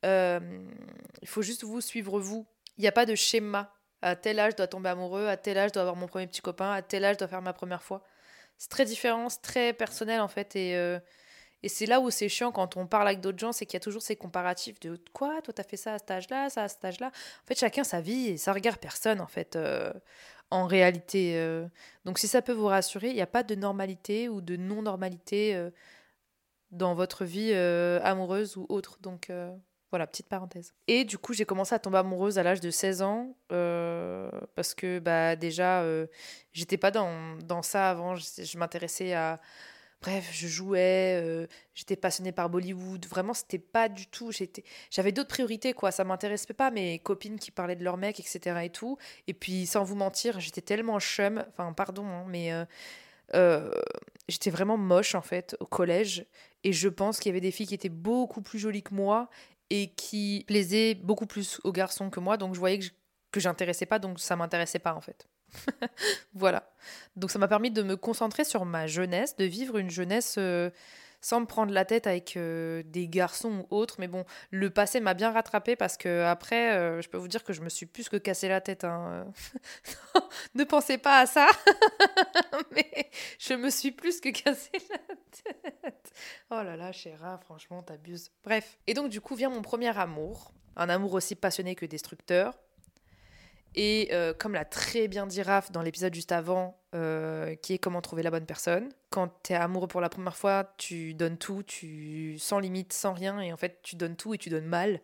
il 0.04 1.28
faut 1.28 1.42
juste 1.42 1.66
vous 1.66 1.82
suivre 1.82 2.18
vous. 2.18 2.46
Il 2.78 2.82
n'y 2.84 2.88
a 2.88 2.94
pas 2.94 3.06
de 3.06 3.16
schéma 3.16 3.77
à 4.02 4.16
tel 4.16 4.40
âge, 4.40 4.52
je 4.54 4.58
dois 4.58 4.68
tomber 4.68 4.90
amoureux. 4.90 5.28
À 5.28 5.38
tel 5.38 5.58
âge, 5.58 5.70
je 5.70 5.74
dois 5.74 5.84
avoir 5.84 5.96
mon 5.96 6.08
premier 6.08 6.28
petit 6.28 6.42
copain. 6.42 6.72
À 6.72 6.82
tel 6.82 7.04
âge, 7.06 7.16
je 7.16 7.20
dois 7.20 7.28
faire 7.28 7.42
ma 7.42 7.54
première 7.54 7.84
fois. 7.84 8.04
C'est 8.58 8.70
très 8.70 8.86
différent, 8.86 9.30
c'est 9.30 9.42
très 9.42 9.74
personnel 9.74 10.22
en 10.22 10.28
fait. 10.28 10.56
Et, 10.56 10.76
euh, 10.76 11.00
et 11.64 11.70
c'est 11.70 11.86
là 11.86 12.00
où 12.00 12.10
c'est 12.10 12.30
chiant 12.30 12.52
quand 12.52 12.78
on 12.78 12.88
parle 12.88 13.08
avec 13.08 13.22
d'autres 13.22 13.40
gens, 13.40 13.52
c'est 13.52 13.66
qu'il 13.66 13.76
y 13.76 13.78
a 13.78 13.82
toujours 13.82 14.02
ces 14.02 14.16
comparatifs 14.16 14.80
de 14.80 15.00
quoi, 15.14 15.42
toi 15.44 15.54
t'as 15.54 15.64
fait 15.64 15.78
ça 15.78 15.94
à 15.94 16.00
cet 16.00 16.12
âge-là, 16.12 16.50
ça 16.50 16.64
à 16.64 16.68
cet 16.68 16.84
âge-là? 16.86 17.08
En 17.08 17.48
fait, 17.48 17.60
chacun 17.60 17.84
sa 17.84 18.02
vie 18.02 18.30
et 18.30 18.38
ça 18.38 18.54
regarde 18.54 18.80
personne 18.80 19.22
en 19.22 19.28
fait. 19.28 19.56
Euh, 19.56 19.94
en 20.52 20.66
réalité. 20.66 21.34
Euh. 21.38 21.68
Donc 22.06 22.20
si 22.20 22.28
ça 22.28 22.42
peut 22.42 22.54
vous 22.54 22.68
rassurer, 22.68 23.10
il 23.10 23.16
n'y 23.16 23.22
a 23.22 23.28
pas 23.28 23.44
de 23.44 23.56
normalité 23.56 24.30
ou 24.30 24.42
de 24.42 24.56
non-normalité 24.56 25.70
dans 26.72 26.96
votre 26.96 27.26
vie 27.26 27.54
amoureuse 27.54 28.58
ou 28.58 28.66
autre. 28.70 28.98
Donc 29.02 29.30
voilà, 29.90 30.06
petite 30.06 30.28
parenthèse. 30.28 30.74
Et 30.88 31.06
du 31.06 31.18
coup, 31.18 31.34
j'ai 31.34 31.46
commencé 31.46 31.74
à 31.74 31.80
tomber 31.80 31.98
amoureuse 31.98 32.38
à 32.38 32.44
l'âge 32.44 32.60
de 32.60 32.72
16 32.72 33.02
ans 33.02 33.38
euh, 33.54 34.30
parce 34.56 34.74
que 34.76 35.00
bah, 35.00 35.36
déjà, 35.38 35.82
euh, 35.82 36.08
j'étais 36.52 36.78
pas 36.78 36.92
dans, 36.92 37.38
dans, 37.38 37.62
ça 37.62 37.90
avant. 37.90 38.16
Je, 38.16 38.58
m'intéressais 38.58 39.14
à. 39.14 39.40
Bref, 40.02 40.30
je 40.32 40.48
jouais, 40.48 41.20
euh, 41.24 41.48
j'étais 41.74 41.96
passionnée 41.96 42.34
par 42.34 42.50
Bollywood. 42.50 43.06
Vraiment, 43.08 43.34
c'était 43.34 43.58
pas 43.60 43.88
du 43.88 44.08
tout. 44.08 44.32
J'avais 44.92 45.12
d'autres 45.12 45.30
priorités, 45.30 45.74
quoi. 45.74 45.92
Ça 45.92 46.04
m'intéressait 46.04 46.54
pas 46.54 46.70
mes 46.70 47.00
copines 47.00 47.40
qui 47.40 47.50
parlaient 47.50 47.76
de 47.76 47.84
leur 47.84 47.98
mec, 47.98 48.20
etc. 48.20 48.60
et 48.64 48.70
tout. 48.70 48.98
Et 49.28 49.34
puis, 49.34 49.66
sans 49.66 49.84
vous 49.84 49.96
mentir, 49.96 50.40
j'étais 50.40 50.62
tellement 50.62 51.00
chum. 51.00 51.44
Enfin, 51.50 51.72
pardon, 51.74 52.06
hein, 52.06 52.26
mais. 52.28 52.52
j'étais 54.28 54.50
vraiment 54.50 54.78
moche 54.78 55.16
en 55.16 55.22
fait 55.22 55.56
au 55.62 55.66
collège 55.66 56.26
et 56.64 56.74
je 56.74 56.90
pense 56.90 57.20
qu'il 57.20 57.30
y 57.30 57.32
avait 57.32 57.42
des 57.42 57.52
filles 57.52 57.68
qui 57.68 57.76
étaient 57.76 57.90
beaucoup 57.90 58.42
plus 58.42 58.60
jolies 58.60 58.84
que 58.84 58.94
moi 58.94 59.30
et 59.70 59.90
qui 59.92 60.44
plaisait 60.48 60.96
beaucoup 60.96 61.26
plus 61.26 61.60
aux 61.64 61.72
garçons 61.72 62.10
que 62.10 62.20
moi. 62.20 62.38
Donc 62.38 62.54
je 62.54 62.60
voyais 62.60 62.80
que, 62.80 62.86
que 63.32 63.40
j'intéressais 63.40 63.86
pas, 63.86 64.00
donc 64.00 64.20
ça 64.20 64.36
m'intéressait 64.36 64.80
pas 64.80 64.94
en 64.94 65.02
fait. 65.02 65.28
voilà. 66.34 66.70
Donc 67.16 67.32
ça 67.32 67.40
m'a 67.40 67.48
permis 67.48 67.72
de 67.72 67.84
me 67.84 67.96
concentrer 67.96 68.44
sur 68.44 68.66
ma 68.66 68.88
jeunesse, 68.88 69.36
de 69.36 69.46
vivre 69.46 69.78
une 69.78 69.90
jeunesse 69.90 70.36
euh, 70.38 70.70
sans 71.28 71.42
me 71.42 71.46
prendre 71.46 71.74
la 71.74 71.84
tête 71.84 72.08
avec 72.08 72.38
euh, 72.38 72.84
des 72.86 73.10
garçons 73.10 73.68
ou 73.70 73.76
autres. 73.76 73.98
Mais 74.00 74.08
bon, 74.08 74.24
le 74.50 74.70
passé 74.70 75.02
m'a 75.02 75.14
bien 75.14 75.30
rattrapé 75.30 75.76
parce 75.76 75.98
que 75.98 76.24
après, 76.24 76.74
euh, 76.74 77.02
je 77.02 77.10
peux 77.10 77.18
vous 77.18 77.28
dire 77.28 77.44
que 77.44 77.52
je 77.52 77.60
me 77.60 77.68
suis 77.68 77.86
plus 77.86 78.08
que 78.08 78.16
cassé 78.16 78.48
la 78.48 78.62
tête. 78.62 78.86
Hein. 78.86 79.28
ne 80.56 80.64
pensez 80.64 80.98
pas 80.98 81.20
à 81.20 81.26
ça. 81.26 81.50
Mais 82.72 83.12
je 83.40 83.56
me 83.56 83.70
suis 83.70 83.92
plus 83.92 84.22
que 84.22 84.30
cassé 84.30 84.72
la 84.90 85.16
tête. 85.44 86.14
Oh 86.50 86.64
là 86.64 86.78
là, 86.78 86.94
chéra, 86.94 87.38
franchement, 87.40 87.84
t'abuses. 87.84 88.32
Bref. 88.46 88.78
Et 88.88 88.94
donc, 88.94 89.10
du 89.10 89.20
coup, 89.20 89.36
vient 89.36 89.50
mon 89.50 89.62
premier 89.62 89.98
amour. 90.00 90.54
Un 90.78 90.88
amour 90.88 91.12
aussi 91.12 91.36
passionné 91.36 91.76
que 91.76 91.86
destructeur. 91.86 92.58
Et 93.76 94.10
euh, 94.12 94.34
comme 94.34 94.54
l'a 94.54 94.66
très 94.66 95.08
bien 95.08 95.28
dit 95.28 95.42
Raph 95.42 95.72
dans 95.72 95.82
l'épisode 95.82 96.14
juste 96.14 96.32
avant, 96.32 96.80
euh, 96.96 97.56
qui 97.56 97.74
est 97.74 97.78
comment 97.78 98.02
trouver 98.02 98.24
la 98.24 98.32
bonne 98.32 98.46
personne, 98.46 98.90
quand 99.10 99.32
tu 99.44 99.54
es 99.54 99.56
amoureux 99.56 99.88
pour 99.88 100.02
la 100.02 100.10
première 100.10 100.36
fois, 100.36 100.74
tu 100.78 101.14
donnes 101.14 101.38
tout, 101.38 101.64
tu 101.64 102.38
sans 102.40 102.60
limite, 102.60 102.94
sans 102.94 103.14
rien, 103.14 103.40
et 103.40 103.54
en 103.54 103.58
fait 103.58 103.80
tu 103.84 103.96
donnes 103.96 104.16
tout 104.16 104.34
et 104.34 104.38
tu 104.38 104.50
donnes 104.50 104.66
mal, 104.66 105.02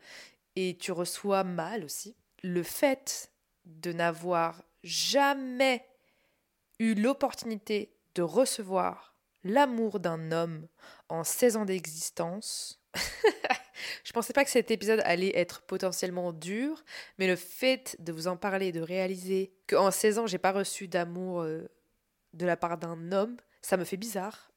et 0.55 0.77
tu 0.77 0.91
reçois 0.91 1.43
mal 1.43 1.84
aussi. 1.84 2.15
Le 2.41 2.63
fait 2.63 3.32
de 3.65 3.93
n'avoir 3.93 4.63
jamais 4.84 5.86
eu 6.79 6.96
l'opportunité 6.96 7.93
de 8.15 8.22
recevoir 8.22 9.15
l'amour 9.43 10.00
d'un 10.00 10.32
homme 10.32 10.67
en 11.10 11.24
16 11.24 11.58
ans 11.58 11.65
d'existence, 11.65 12.82
je 14.04 14.12
pensais 14.12 14.34
pas 14.34 14.44
que 14.44 14.50
cet 14.50 14.72
épisode 14.72 15.02
allait 15.06 15.36
être 15.38 15.62
potentiellement 15.62 16.34
dur, 16.34 16.84
mais 17.18 17.28
le 17.28 17.36
fait 17.36 17.96
de 18.00 18.12
vous 18.12 18.28
en 18.28 18.38
parler, 18.38 18.72
de 18.72 18.82
réaliser 18.82 19.54
qu'en 19.68 19.92
16 19.92 20.20
ans, 20.20 20.28
j'ai 20.28 20.38
pas 20.38 20.52
reçu 20.52 20.88
d'amour 20.88 21.42
euh, 21.42 21.70
de 22.34 22.46
la 22.46 22.58
part 22.58 22.78
d'un 22.78 23.12
homme, 23.12 23.38
ça 23.62 23.78
me 23.78 23.86
fait 23.86 23.98
bizarre. 23.98 24.52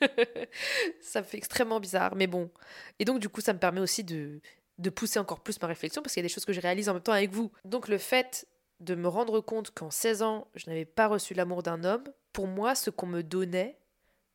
ça 1.00 1.20
me 1.20 1.26
fait 1.26 1.38
extrêmement 1.38 1.80
bizarre, 1.80 2.14
mais 2.14 2.26
bon. 2.26 2.50
Et 2.98 3.04
donc, 3.04 3.20
du 3.20 3.28
coup, 3.28 3.40
ça 3.40 3.52
me 3.52 3.58
permet 3.58 3.80
aussi 3.80 4.04
de, 4.04 4.40
de 4.78 4.90
pousser 4.90 5.18
encore 5.18 5.40
plus 5.40 5.60
ma 5.60 5.68
réflexion 5.68 6.02
parce 6.02 6.14
qu'il 6.14 6.20
y 6.20 6.24
a 6.24 6.28
des 6.28 6.32
choses 6.32 6.44
que 6.44 6.52
je 6.52 6.60
réalise 6.60 6.88
en 6.88 6.94
même 6.94 7.02
temps 7.02 7.12
avec 7.12 7.30
vous. 7.30 7.50
Donc, 7.64 7.88
le 7.88 7.98
fait 7.98 8.46
de 8.80 8.94
me 8.94 9.08
rendre 9.08 9.40
compte 9.40 9.70
qu'en 9.70 9.90
16 9.90 10.22
ans, 10.22 10.48
je 10.54 10.68
n'avais 10.68 10.84
pas 10.84 11.08
reçu 11.08 11.34
l'amour 11.34 11.62
d'un 11.62 11.84
homme, 11.84 12.04
pour 12.32 12.46
moi, 12.46 12.74
ce 12.74 12.90
qu'on 12.90 13.06
me 13.06 13.22
donnait, 13.22 13.78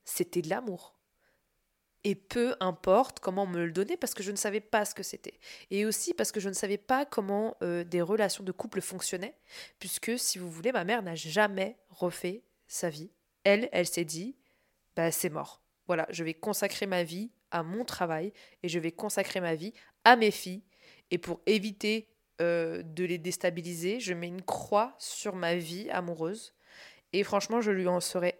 c'était 0.04 0.42
de 0.42 0.50
l'amour 0.50 0.93
et 2.04 2.16
peu 2.16 2.56
importe 2.60 3.20
comment 3.20 3.46
me 3.46 3.66
le 3.66 3.72
donnait 3.72 3.98
parce 3.98 4.14
que 4.14 4.24
je 4.24 4.32
ne 4.32 4.36
savais 4.36 4.60
pas 4.60 4.86
ce 4.86 4.94
que 4.94 5.04
c'était. 5.04 5.40
Et 5.72 5.86
aussi 5.86 6.14
parce 6.14 6.32
que 6.32 6.40
je 6.40 6.50
ne 6.50 6.54
savais 6.54 6.78
pas 6.78 7.06
comment 7.06 7.56
euh, 7.62 7.84
des 7.84 8.02
relations 8.02 8.44
de 8.44 8.52
couple 8.52 8.82
fonctionnaient, 8.82 9.36
puisque 9.80 10.18
si 10.18 10.38
vous 10.38 10.50
voulez, 10.52 10.72
ma 10.72 10.84
mère 10.84 11.02
n'a 11.02 11.16
jamais 11.16 11.78
refait 11.90 12.44
sa 12.68 12.90
vie. 12.90 13.12
Elle, 13.44 13.70
elle 13.72 13.88
s'est 13.88 14.06
dit, 14.06 14.36
bah 14.96 15.12
c'est 15.12 15.30
mort. 15.30 15.62
Voilà, 15.88 16.08
je 16.10 16.24
vais 16.24 16.34
consacrer 16.34 16.86
ma 16.86 17.04
vie 17.04 17.32
à 17.52 17.64
mon 17.64 17.86
travail 17.86 18.34
et 18.64 18.70
je 18.70 18.80
vais 18.80 18.92
consacrer 18.92 19.40
ma 19.40 19.56
vie 19.56 19.74
à 20.04 20.16
mes 20.16 20.32
filles. 20.32 20.64
Et 21.12 21.18
pour 21.18 21.42
éviter 21.46 22.10
euh, 22.42 22.82
de 22.84 23.04
les 23.06 23.18
déstabiliser, 23.18 24.00
je 24.00 24.14
mets 24.14 24.28
une 24.28 24.42
croix 24.42 24.96
sur 24.98 25.36
ma 25.36 25.56
vie 25.56 25.90
amoureuse. 25.90 26.54
Et 27.14 27.24
franchement, 27.24 27.62
je 27.62 27.72
lui 27.72 27.88
en 27.88 28.00
serai 28.00 28.40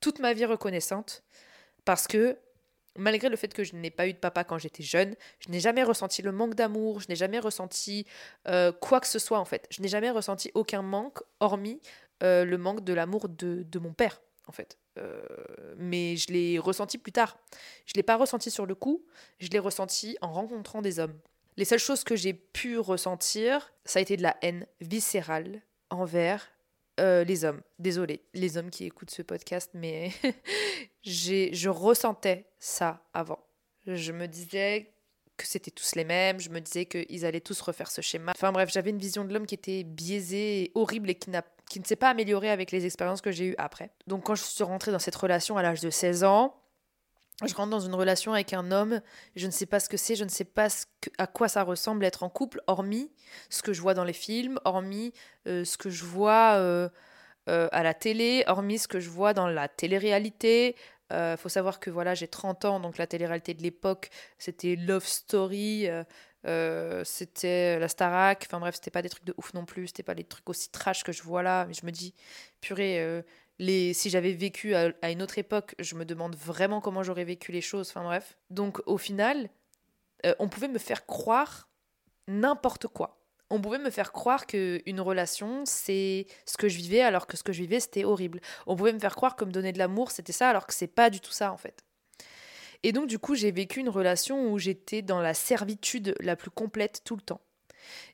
toute 0.00 0.18
ma 0.18 0.32
vie 0.32 0.46
reconnaissante 0.46 1.22
parce 1.90 2.06
que 2.06 2.38
malgré 2.96 3.28
le 3.28 3.34
fait 3.34 3.52
que 3.52 3.64
je 3.64 3.74
n'ai 3.74 3.90
pas 3.90 4.06
eu 4.06 4.12
de 4.12 4.18
papa 4.18 4.44
quand 4.44 4.58
j'étais 4.58 4.84
jeune, 4.84 5.16
je 5.40 5.50
n'ai 5.50 5.58
jamais 5.58 5.82
ressenti 5.82 6.22
le 6.22 6.30
manque 6.30 6.54
d'amour, 6.54 7.00
je 7.00 7.08
n'ai 7.08 7.16
jamais 7.16 7.40
ressenti 7.40 8.06
euh, 8.46 8.70
quoi 8.70 9.00
que 9.00 9.08
ce 9.08 9.18
soit 9.18 9.40
en 9.40 9.44
fait. 9.44 9.66
Je 9.70 9.82
n'ai 9.82 9.88
jamais 9.88 10.12
ressenti 10.12 10.52
aucun 10.54 10.82
manque, 10.82 11.18
hormis 11.40 11.80
euh, 12.22 12.44
le 12.44 12.58
manque 12.58 12.84
de 12.84 12.92
l'amour 12.92 13.28
de, 13.28 13.78
mon 13.80 13.92
père 13.92 14.22
en 14.46 14.52
fait. 14.52 14.78
Euh, 14.98 15.20
mais 15.78 16.14
je 16.14 16.32
l'ai 16.32 16.60
ressenti 16.60 16.96
plus 16.96 17.10
tard. 17.10 17.38
Je 17.86 17.94
ne 17.96 17.98
l'ai 17.98 18.04
pas 18.04 18.16
ressenti 18.16 18.52
sur 18.52 18.66
le 18.66 18.76
coup, 18.76 19.04
je 19.40 19.48
l'ai 19.48 19.58
ressenti 19.58 20.16
en 20.20 20.32
rencontrant 20.32 20.80
des 20.80 21.00
hommes. 21.00 21.18
Les 21.56 21.64
seules 21.64 21.80
choses 21.80 22.04
que 22.04 22.14
j'ai 22.14 22.34
pu 22.34 22.78
ressentir, 22.78 23.72
ça 23.84 23.98
a 23.98 24.02
été 24.02 24.16
de 24.16 24.22
la 24.22 24.36
haine 24.42 24.64
viscérale 24.80 25.60
envers 25.90 26.52
euh, 27.00 27.24
les 27.24 27.44
hommes, 27.44 27.60
désolé, 27.78 28.22
les 28.34 28.56
hommes 28.56 28.70
qui 28.70 28.84
écoutent 28.84 29.10
ce 29.10 29.22
podcast, 29.22 29.70
mais 29.74 30.12
je 31.02 31.68
ressentais 31.68 32.46
ça 32.58 33.02
avant. 33.12 33.40
Je 33.86 34.12
me 34.12 34.26
disais 34.26 34.92
que 35.36 35.46
c'était 35.46 35.70
tous 35.70 35.94
les 35.96 36.04
mêmes, 36.04 36.38
je 36.38 36.50
me 36.50 36.60
disais 36.60 36.84
qu'ils 36.84 37.24
allaient 37.24 37.40
tous 37.40 37.60
refaire 37.60 37.90
ce 37.90 38.02
schéma. 38.02 38.32
Enfin 38.36 38.52
bref, 38.52 38.70
j'avais 38.72 38.90
une 38.90 38.98
vision 38.98 39.24
de 39.24 39.32
l'homme 39.32 39.46
qui 39.46 39.54
était 39.54 39.84
biaisée 39.84 40.70
horrible 40.74 41.10
et 41.10 41.14
qui, 41.14 41.30
qui 41.68 41.80
ne 41.80 41.84
s'est 41.84 41.96
pas 41.96 42.10
améliorée 42.10 42.50
avec 42.50 42.70
les 42.70 42.84
expériences 42.84 43.22
que 43.22 43.30
j'ai 43.30 43.46
eues 43.46 43.54
après. 43.56 43.90
Donc 44.06 44.24
quand 44.24 44.34
je 44.34 44.42
suis 44.42 44.64
rentrée 44.64 44.92
dans 44.92 44.98
cette 44.98 45.16
relation 45.16 45.56
à 45.56 45.62
l'âge 45.62 45.80
de 45.80 45.88
16 45.88 46.24
ans, 46.24 46.59
je 47.46 47.54
rentre 47.54 47.70
dans 47.70 47.80
une 47.80 47.94
relation 47.94 48.32
avec 48.32 48.52
un 48.52 48.70
homme, 48.70 49.00
je 49.36 49.46
ne 49.46 49.50
sais 49.50 49.66
pas 49.66 49.80
ce 49.80 49.88
que 49.88 49.96
c'est, 49.96 50.16
je 50.16 50.24
ne 50.24 50.28
sais 50.28 50.44
pas 50.44 50.68
à 51.18 51.26
quoi 51.26 51.48
ça 51.48 51.62
ressemble 51.62 52.04
être 52.04 52.22
en 52.22 52.28
couple, 52.28 52.60
hormis 52.66 53.10
ce 53.48 53.62
que 53.62 53.72
je 53.72 53.80
vois 53.80 53.94
dans 53.94 54.04
les 54.04 54.12
films, 54.12 54.58
hormis 54.64 55.12
euh, 55.46 55.64
ce 55.64 55.78
que 55.78 55.90
je 55.90 56.04
vois 56.04 56.54
euh, 56.56 56.88
euh, 57.48 57.68
à 57.72 57.82
la 57.82 57.94
télé, 57.94 58.44
hormis 58.46 58.78
ce 58.78 58.88
que 58.88 59.00
je 59.00 59.08
vois 59.08 59.32
dans 59.34 59.48
la 59.48 59.68
télé-réalité. 59.68 60.76
Il 61.12 61.36
faut 61.38 61.48
savoir 61.48 61.80
que 61.80 61.90
voilà, 61.90 62.14
j'ai 62.14 62.28
30 62.28 62.64
ans, 62.66 62.78
donc 62.78 62.96
la 62.96 63.08
télé-réalité 63.08 63.52
de 63.52 63.62
l'époque, 63.64 64.10
c'était 64.38 64.76
Love 64.76 65.04
Story, 65.04 65.88
c'était 67.04 67.80
la 67.80 67.88
Starac, 67.88 68.44
enfin 68.46 68.60
bref, 68.60 68.76
c'était 68.76 68.92
pas 68.92 69.02
des 69.02 69.08
trucs 69.08 69.24
de 69.24 69.34
ouf 69.36 69.52
non 69.52 69.64
plus, 69.64 69.88
c'était 69.88 70.04
pas 70.04 70.14
des 70.14 70.22
trucs 70.22 70.48
aussi 70.48 70.70
trash 70.70 71.02
que 71.02 71.10
je 71.10 71.24
vois 71.24 71.42
là, 71.42 71.66
mais 71.66 71.74
je 71.74 71.84
me 71.84 71.90
dis, 71.90 72.14
purée 72.60 73.24
si 73.60 74.10
j'avais 74.10 74.32
vécu 74.32 74.74
à, 74.74 75.10
une 75.10 75.22
autre 75.22 75.38
époque, 75.38 75.74
je 75.78 75.94
me 75.94 76.04
demande 76.04 76.34
vraiment 76.36 76.80
comment 76.80 77.02
j'aurais 77.02 77.24
vécu 77.24 77.52
les 77.52 77.60
choses. 77.60 77.90
Enfin 77.90 78.02
bref. 78.02 78.38
Donc 78.48 78.80
au 78.86 78.98
final, 78.98 79.50
euh, 80.26 80.34
on 80.38 80.48
pouvait 80.48 80.68
me 80.68 80.78
faire 80.78 81.06
croire 81.06 81.68
n'importe 82.26 82.86
quoi. 82.86 83.18
On 83.50 83.60
pouvait 83.60 83.78
me 83.78 83.90
faire 83.90 84.12
croire 84.12 84.46
qu'une 84.46 85.00
relation, 85.00 85.64
c'est 85.66 86.26
ce 86.46 86.56
que 86.56 86.68
je 86.68 86.76
vivais, 86.76 87.00
alors 87.00 87.26
que 87.26 87.36
ce 87.36 87.42
que 87.42 87.52
je 87.52 87.62
vivais, 87.62 87.80
c'était 87.80 88.04
horrible. 88.04 88.40
On 88.66 88.76
pouvait 88.76 88.92
me 88.92 89.00
faire 89.00 89.16
croire 89.16 89.34
que 89.34 89.44
me 89.44 89.50
donner 89.50 89.72
de 89.72 89.78
l'amour, 89.78 90.12
c'était 90.12 90.32
ça, 90.32 90.48
alors 90.48 90.68
que 90.68 90.72
c'est 90.72 90.86
pas 90.86 91.10
du 91.10 91.18
tout 91.18 91.32
ça, 91.32 91.52
en 91.52 91.56
fait. 91.56 91.82
Et 92.84 92.92
donc, 92.92 93.08
du 93.08 93.18
coup, 93.18 93.34
j'ai 93.34 93.50
vécu 93.50 93.80
une 93.80 93.88
relation 93.88 94.52
où 94.52 94.58
j'étais 94.58 95.02
dans 95.02 95.20
la 95.20 95.34
servitude 95.34 96.14
la 96.20 96.36
plus 96.36 96.50
complète 96.50 97.02
tout 97.04 97.16
le 97.16 97.22
temps. 97.22 97.40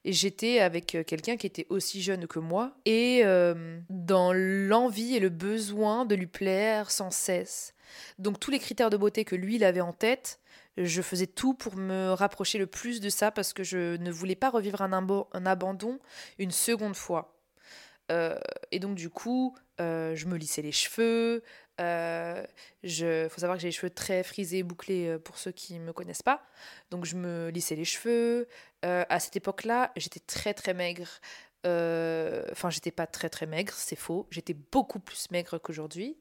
Et 0.05 0.13
j'étais 0.13 0.61
avec 0.61 0.95
euh, 0.95 1.05
quelqu'un 1.05 1.37
qui 1.37 1.47
était 1.47 1.67
aussi 1.71 2.03
jeune 2.03 2.27
que 2.27 2.39
moi 2.39 2.77
et 2.85 3.23
euh, 3.25 3.79
dans 3.91 4.33
l'envie 4.33 5.17
et 5.17 5.21
le 5.21 5.29
besoin 5.29 6.05
de 6.05 6.15
lui 6.15 6.27
plaire 6.27 6.91
sans 6.91 7.11
cesse. 7.11 7.75
Donc 8.19 8.41
tous 8.41 8.51
les 8.51 8.59
critères 8.59 8.91
de 8.91 8.97
beauté 8.97 9.25
que 9.25 9.37
lui 9.37 9.57
il 9.57 9.65
avait 9.65 9.81
en 9.81 9.93
tête, 9.93 10.41
je 10.77 11.01
faisais 11.03 11.27
tout 11.27 11.55
pour 11.55 11.77
me 11.77 12.13
rapprocher 12.13 12.59
le 12.59 12.67
plus 12.67 13.01
de 13.01 13.09
ça 13.09 13.31
parce 13.31 13.53
que 13.53 13.65
je 13.65 13.97
ne 13.97 14.11
voulais 14.11 14.35
pas 14.35 14.51
revivre 14.51 14.83
un, 14.83 14.93
un 14.93 15.47
abandon 15.47 15.99
une 16.39 16.51
seconde 16.51 16.97
fois. 16.97 17.35
Euh, 18.13 18.39
et 18.73 18.79
donc 18.79 18.95
du 18.95 19.09
coup, 19.09 19.57
je 19.79 20.27
me 20.27 20.37
lissais 20.37 20.63
les 20.63 20.73
cheveux, 20.73 21.43
il 21.79 21.85
euh, 21.85 23.29
faut 23.29 23.41
savoir 23.41 23.57
que 23.57 23.63
j'ai 23.63 23.69
les 23.69 23.73
cheveux 23.73 23.91
très 23.91 24.23
frisés, 24.23 24.63
bouclés 24.63 25.09
euh, 25.09 25.19
pour 25.19 25.37
ceux 25.37 25.53
qui 25.53 25.79
ne 25.79 25.85
me 25.85 25.93
connaissent 25.93 26.23
pas. 26.23 26.43
Donc 26.91 27.05
je 27.05 27.17
me 27.17 27.51
lissais 27.51 27.75
les 27.75 27.85
cheveux. 27.85 28.49
Euh, 28.85 29.05
à 29.09 29.21
cette 29.21 29.37
époque-là, 29.37 29.93
j'étais 29.97 30.21
très 30.21 30.55
très 30.55 30.75
maigre. 30.75 31.09
Enfin, 31.65 32.71
j'étais 32.71 32.93
pas 32.93 33.09
très 33.09 33.29
très 33.29 33.47
maigre, 33.47 33.73
c'est 33.75 33.97
faux. 33.97 34.29
J'étais 34.31 34.55
beaucoup 34.55 35.01
plus 35.01 35.31
maigre 35.33 35.59
qu'aujourd'hui. 35.59 36.17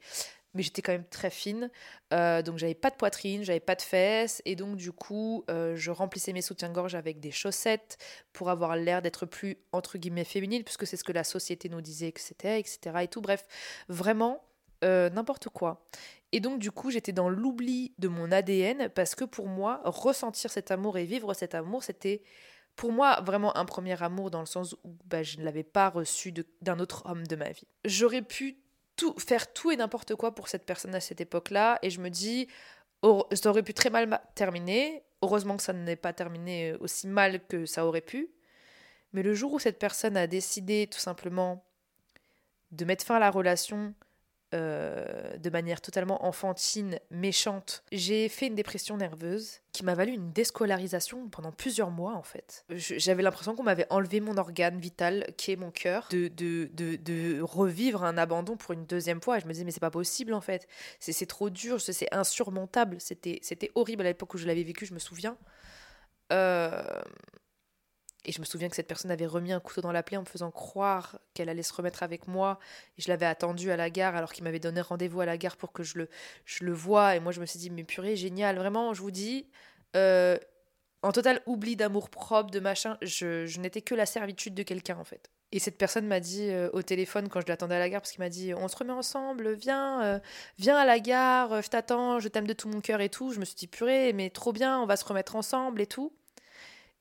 Mais 0.55 0.63
j'étais 0.63 0.81
quand 0.81 0.93
même 0.93 1.05
très 1.05 1.29
fine. 1.29 1.69
donc 2.11 2.57
j'avais 2.57 2.73
pas 2.73 2.89
de 2.89 2.95
poitrine, 2.95 3.43
j'avais 3.43 3.59
pas 3.59 3.75
de 3.75 3.81
fesses. 3.81 4.41
Et 4.45 4.55
donc 4.55 4.75
du 4.75 4.91
coup, 4.91 5.45
je 5.47 5.91
remplissais 5.91 6.33
mes 6.33 6.41
soutiens-gorge 6.41 6.95
avec 6.95 7.19
des 7.19 7.29
chaussettes 7.29 7.99
pour 8.33 8.49
avoir 8.49 8.75
l'air 8.75 9.03
d'être 9.03 9.27
plus, 9.27 9.59
entre 9.71 9.99
guillemets, 9.99 10.23
féminine, 10.23 10.63
puisque 10.63 10.87
c'est 10.87 10.97
ce 10.97 11.03
que 11.03 11.11
la 11.11 11.25
société 11.25 11.69
nous 11.69 11.81
disait 11.81 12.11
que 12.11 12.21
c'était, 12.21 12.59
etc. 12.59 12.79
Et 13.03 13.07
tout. 13.07 13.21
Bref, 13.21 13.45
vraiment 13.87 14.41
euh, 14.83 15.09
n'importe 15.09 15.49
quoi. 15.49 15.85
Et 16.31 16.39
donc 16.39 16.59
du 16.59 16.71
coup, 16.71 16.91
j'étais 16.91 17.13
dans 17.13 17.29
l'oubli 17.29 17.93
de 17.97 18.07
mon 18.07 18.31
ADN 18.31 18.89
parce 18.89 19.15
que 19.15 19.23
pour 19.23 19.47
moi, 19.47 19.81
ressentir 19.85 20.51
cet 20.51 20.71
amour 20.71 20.97
et 20.97 21.05
vivre 21.05 21.33
cet 21.33 21.55
amour, 21.55 21.83
c'était 21.83 22.23
pour 22.75 22.91
moi 22.91 23.21
vraiment 23.21 23.55
un 23.55 23.65
premier 23.65 24.01
amour 24.03 24.31
dans 24.31 24.41
le 24.41 24.45
sens 24.45 24.75
où 24.83 24.97
bah, 25.05 25.23
je 25.23 25.37
ne 25.37 25.45
l'avais 25.45 25.63
pas 25.63 25.89
reçu 25.89 26.33
d'un 26.61 26.79
autre 26.79 27.03
homme 27.05 27.25
de 27.25 27.35
ma 27.35 27.49
vie. 27.49 27.67
J'aurais 27.85 28.21
pu 28.21 28.57
tout 28.97 29.15
faire 29.17 29.53
tout 29.53 29.71
et 29.71 29.77
n'importe 29.77 30.15
quoi 30.15 30.35
pour 30.35 30.47
cette 30.47 30.65
personne 30.65 30.95
à 30.95 30.99
cette 30.99 31.21
époque-là 31.21 31.79
et 31.81 31.89
je 31.89 32.01
me 32.01 32.09
dis 32.09 32.47
ça 33.33 33.49
aurait 33.49 33.63
pu 33.63 33.73
très 33.73 33.89
mal 33.89 34.19
terminer. 34.35 35.03
Heureusement 35.21 35.57
que 35.57 35.63
ça 35.63 35.73
n'est 35.73 35.95
pas 35.95 36.13
terminé 36.13 36.71
euh, 36.71 36.77
aussi 36.79 37.07
mal 37.07 37.45
que 37.47 37.65
ça 37.65 37.85
aurait 37.85 38.01
pu. 38.01 38.29
Mais 39.13 39.23
le 39.23 39.33
jour 39.33 39.53
où 39.53 39.59
cette 39.59 39.79
personne 39.79 40.17
a 40.17 40.27
décidé 40.27 40.87
tout 40.91 40.99
simplement 40.99 41.65
de 42.71 42.85
mettre 42.85 43.05
fin 43.05 43.15
à 43.15 43.19
la 43.19 43.31
relation, 43.31 43.93
euh, 44.53 45.37
de 45.37 45.49
manière 45.49 45.81
totalement 45.81 46.25
enfantine, 46.25 46.99
méchante. 47.09 47.83
J'ai 47.91 48.29
fait 48.29 48.47
une 48.47 48.55
dépression 48.55 48.95
nerveuse 48.95 49.61
qui 49.71 49.83
m'a 49.83 49.95
valu 49.95 50.13
une 50.13 50.31
déscolarisation 50.31 51.27
pendant 51.29 51.51
plusieurs 51.51 51.89
mois 51.89 52.13
en 52.13 52.21
fait. 52.23 52.63
J'avais 52.69 53.23
l'impression 53.23 53.55
qu'on 53.55 53.63
m'avait 53.63 53.87
enlevé 53.89 54.19
mon 54.21 54.37
organe 54.37 54.79
vital 54.79 55.25
qui 55.35 55.51
est 55.51 55.55
mon 55.55 55.71
cœur, 55.71 56.07
de, 56.11 56.27
de, 56.27 56.69
de, 56.73 57.41
revivre 57.41 58.03
un 58.03 58.17
abandon 58.17 58.55
pour 58.55 58.71
une 58.71 58.85
deuxième 58.85 59.21
fois. 59.21 59.37
Et 59.37 59.41
je 59.41 59.47
me 59.47 59.51
disais 59.51 59.65
mais 59.65 59.71
c'est 59.71 59.79
pas 59.79 59.89
possible 59.89 60.33
en 60.33 60.41
fait, 60.41 60.67
c'est 60.99 61.25
trop 61.25 61.49
dur, 61.49 61.81
c'est 61.81 62.13
insurmontable, 62.13 62.97
c'était 62.99 63.71
horrible 63.73 64.03
à 64.03 64.09
l'époque 64.09 64.33
où 64.35 64.37
je 64.37 64.47
l'avais 64.47 64.63
vécu, 64.63 64.85
je 64.85 64.93
me 64.93 64.99
souviens. 64.99 65.37
Euh, 66.31 67.01
et 68.25 68.31
je 68.31 68.39
me 68.39 68.45
souviens 68.45 68.69
que 68.69 68.75
cette 68.75 68.87
personne 68.87 69.11
avait 69.11 69.27
remis 69.27 69.51
un 69.51 69.59
couteau 69.59 69.81
dans 69.81 69.91
la 69.91 70.03
plaie 70.03 70.17
en 70.17 70.21
me 70.21 70.25
faisant 70.25 70.51
croire 70.51 71.19
qu'elle 71.33 71.47
allait 71.47 71.63
se 71.63 71.73
remettre 71.73 72.01
avec 72.03 72.27
moi. 72.27 72.59
Et 72.97 73.01
je 73.01 73.09
l'avais 73.09 73.25
attendu 73.25 73.71
à 73.71 73.77
la 73.77 73.89
gare 73.89 74.15
alors 74.15 74.33
qu'il 74.33 74.43
m'avait 74.43 74.59
donné 74.59 74.81
rendez-vous 74.81 75.21
à 75.21 75.25
la 75.25 75.37
gare 75.37 75.57
pour 75.57 75.71
que 75.71 75.83
je 75.83 75.99
le, 75.99 76.09
je 76.45 76.65
le 76.65 76.73
voie. 76.73 77.15
Et 77.15 77.19
moi, 77.19 77.31
je 77.31 77.39
me 77.39 77.45
suis 77.45 77.59
dit, 77.59 77.69
mais 77.69 77.83
purée, 77.83 78.15
génial, 78.15 78.57
vraiment, 78.57 78.93
je 78.93 79.01
vous 79.01 79.11
dis, 79.11 79.47
euh, 79.95 80.37
en 81.03 81.11
total 81.11 81.41
oubli 81.45 81.75
d'amour 81.75 82.09
propre, 82.09 82.49
de 82.49 82.59
machin. 82.59 82.97
Je, 83.01 83.45
je 83.45 83.59
n'étais 83.59 83.81
que 83.81 83.93
la 83.93 84.07
servitude 84.07 84.55
de 84.55 84.63
quelqu'un 84.63 84.97
en 84.97 85.03
fait. 85.03 85.29
Et 85.51 85.59
cette 85.59 85.77
personne 85.77 86.07
m'a 86.07 86.19
dit 86.19 86.49
euh, 86.49 86.69
au 86.73 86.81
téléphone 86.81 87.29
quand 87.29 87.39
je 87.41 87.47
l'attendais 87.47 87.75
à 87.75 87.79
la 87.79 87.89
gare, 87.89 88.01
parce 88.01 88.11
qu'il 88.11 88.21
m'a 88.21 88.29
dit 88.29 88.53
on 88.55 88.67
se 88.67 88.75
remet 88.75 88.91
ensemble, 88.91 89.53
viens, 89.53 90.03
euh, 90.03 90.19
viens 90.57 90.77
à 90.77 90.85
la 90.85 90.99
gare, 90.99 91.61
je 91.61 91.69
t'attends, 91.69 92.19
je 92.19 92.27
t'aime 92.27 92.47
de 92.47 92.53
tout 92.53 92.67
mon 92.67 92.81
cœur 92.81 93.01
et 93.01 93.09
tout. 93.09 93.31
Je 93.31 93.39
me 93.39 93.45
suis 93.45 93.55
dit 93.55 93.67
purée, 93.67 94.13
mais 94.13 94.31
trop 94.31 94.51
bien, 94.51 94.79
on 94.81 94.87
va 94.87 94.97
se 94.97 95.05
remettre 95.05 95.35
ensemble 95.35 95.79
et 95.81 95.87
tout. 95.87 96.11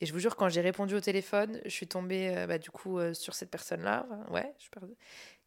Et 0.04 0.06
je 0.06 0.12
vous 0.12 0.18
jure, 0.18 0.36
quand 0.36 0.50
j'ai 0.50 0.60
répondu 0.60 0.94
au 0.94 1.00
téléphone, 1.00 1.62
je 1.64 1.70
suis 1.70 1.88
tombée 1.88 2.44
bah, 2.46 2.58
du 2.58 2.70
coup 2.70 2.98
sur 3.14 3.34
cette 3.34 3.50
personne-là, 3.50 4.06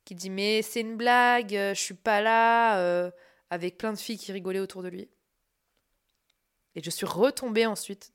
qui 0.04 0.16
dit 0.16 0.32
mais 0.32 0.64
c'est 0.64 0.82
une 0.82 0.98
blague, 0.98 1.52
je 1.52 1.80
suis 1.80 1.94
pas 1.94 2.22
là, 2.22 3.12
avec 3.52 3.78
plein 3.78 3.94
de 3.94 4.00
filles 4.00 4.18
qui 4.18 4.32
rigolaient 4.32 4.58
autour 4.58 4.82
de 4.82 4.88
lui. 4.88 5.12
Et 6.74 6.82
je 6.82 6.90
suis 6.90 7.06
retombée 7.06 7.68
ensuite 7.68 8.12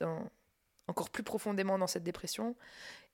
encore 0.88 1.10
plus 1.10 1.22
profondément 1.22 1.78
dans 1.78 1.86
cette 1.86 2.02
dépression. 2.02 2.56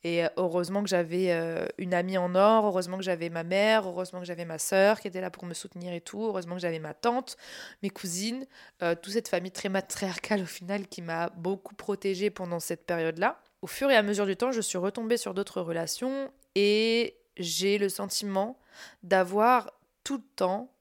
Et 0.05 0.25
euh, 0.25 0.29
heureusement 0.37 0.83
que 0.83 0.89
j'avais 0.89 1.33
euh, 1.33 1.67
une 1.77 1.93
amie 1.93 2.19
en 2.19 2.35
or, 2.35 2.67
heureusement 2.67 2.99
que 2.99 3.03
j'avais 3.03 3.31
ma 3.31 3.43
mère, 3.43 3.87
heureusement 3.87 4.21
que 4.21 4.27
j'avais 4.27 4.45
ma 4.45 4.59
sœur 4.59 5.01
qui 5.01 5.09
était 5.09 5.21
là 5.21 5.31
pour 5.31 5.45
me 5.45 5.55
soutenir 5.55 5.93
et 5.93 6.01
tout, 6.01 6.23
heureusement 6.23 6.55
que 6.55 6.61
j'avais 6.61 6.79
ma 6.79 6.95
tante, 6.95 7.37
mes 7.83 7.91
cousines, 7.91 8.47
euh, 8.83 8.95
toute 8.95 9.13
cette 9.13 9.29
famille 9.29 9.51
très 9.51 9.69
matriarcale 9.69 10.43
au 10.43 10.47
final 10.47 10.87
qui 10.87 11.03
m'a 11.03 11.31
beaucoup 11.31 11.75
protégée 11.75 12.31
pendant 12.31 12.61
cette 12.61 12.87
période-là. 12.87 13.41
Au 13.61 13.67
fur 13.67 13.91
et 13.91 13.97
à 13.97 14.03
mesure 14.03 14.27
du 14.27 14.37
temps, 14.37 14.53
je 14.53 14.61
suis 14.61 14.79
retombée 14.79 15.17
sur 15.17 15.35
d'autres 15.35 15.61
relations 15.61 16.31
et 16.55 17.17
j'ai 17.37 17.79
le 17.79 17.89
sentiment 17.89 18.59
d'avoir 19.03 19.73
tout 20.05 20.19
le 20.19 20.25
temps 20.37 20.73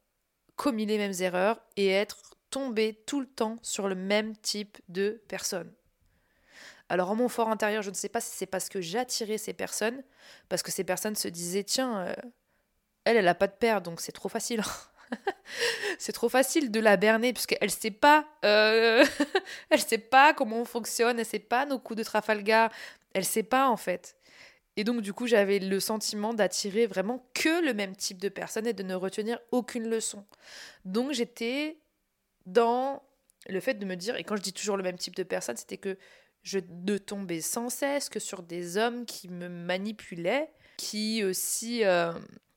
commis 0.56 0.86
les 0.86 0.98
mêmes 0.98 1.14
erreurs 1.20 1.60
et 1.76 1.90
être 1.90 2.36
tombée 2.52 3.02
tout 3.06 3.20
le 3.20 3.28
temps 3.28 3.58
sur 3.62 3.88
le 3.88 3.96
même 3.96 4.36
type 4.38 4.78
de 4.90 5.22
personnes. 5.28 5.72
Alors 6.90 7.12
en 7.12 7.16
mon 7.16 7.28
fort 7.28 7.50
intérieur, 7.50 7.84
je 7.84 7.90
ne 7.90 7.96
sais 7.96 8.10
pas 8.10 8.22
si 8.22 8.36
c'est 8.36 8.46
parce 8.46 8.70
que 8.70 8.82
j'attirais 8.82 9.38
ces 9.38 9.54
personnes, 9.54 10.04
parce 10.50 10.64
que 10.64 10.72
ces 10.72 10.84
personnes 10.84 11.16
se 11.16 11.28
disaient 11.28 11.64
tiens, 11.64 12.00
euh, 12.00 12.14
elle, 13.04 13.18
elle 13.18 13.26
n'a 13.26 13.36
pas 13.36 13.48
de 13.48 13.54
père, 13.54 13.82
donc 13.82 14.00
c'est 14.00 14.12
trop 14.12 14.30
facile. 14.30 14.64
c'est 16.00 16.14
trop 16.14 16.30
facile 16.30 16.72
de 16.72 16.80
la 16.80 16.98
berner 16.98 17.34
puisqu'elle 17.34 17.72
sait 17.72 17.92
pas, 17.92 18.26
euh, 18.46 19.06
elle 19.70 19.82
sait 19.82 19.98
pas 19.98 20.34
comment 20.34 20.62
on 20.62 20.66
fonctionne, 20.66 21.20
elle 21.20 21.26
sait 21.26 21.40
pas 21.40 21.66
nos 21.66 21.80
coups 21.80 21.98
de 21.98 22.04
Trafalgar, 22.04 22.72
elle 23.14 23.26
sait 23.26 23.44
pas 23.44 23.68
en 23.70 23.78
fait. 23.78 24.16
Et 24.78 24.84
donc 24.84 25.02
du 25.02 25.12
coup 25.12 25.28
j'avais 25.28 25.60
le 25.60 25.80
sentiment 25.80 26.34
d'attirer 26.34 26.88
vraiment 26.88 27.28
que 27.34 27.66
le 27.66 27.74
même 27.74 27.96
type 27.96 28.20
de 28.20 28.30
personne 28.30 28.68
et 28.68 28.74
de 28.74 28.84
ne 28.84 28.96
retenir 28.96 29.40
aucune 29.52 29.90
leçon. 29.90 30.26
Donc 30.86 31.12
j'étais 31.12 31.80
dans 32.46 33.04
le 33.50 33.60
fait 33.60 33.76
de 33.76 33.86
me 33.86 33.96
dire, 33.96 34.16
et 34.16 34.24
quand 34.24 34.36
je 34.36 34.42
dis 34.42 34.54
toujours 34.54 34.78
le 34.78 34.84
même 34.84 34.98
type 34.98 35.16
de 35.16 35.24
personne, 35.24 35.58
c'était 35.58 35.78
que 35.78 35.98
je 36.48 36.60
de 36.64 36.98
tomber 36.98 37.42
sans 37.42 37.70
cesse 37.70 38.08
que 38.08 38.20
sur 38.20 38.42
des 38.42 38.78
hommes 38.78 39.06
qui 39.06 39.28
me 39.28 39.50
manipulaient, 39.50 40.50
qui 40.78 41.24
aussi 41.26 41.84
euh, 41.84 42.14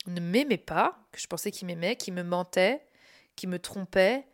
ne 0.06 0.20
m'aimaient 0.20 0.59
pas, 0.59 0.97
que 1.11 1.20
je 1.20 1.26
pensais 1.26 1.50
qu'ils 1.50 1.66
m'aimaient, 1.66 1.97
qui 1.97 2.12
me 2.12 2.23
mentaient, 2.23 2.87
qui 3.35 3.49
me 3.49 3.59
trompaient. 3.59 4.26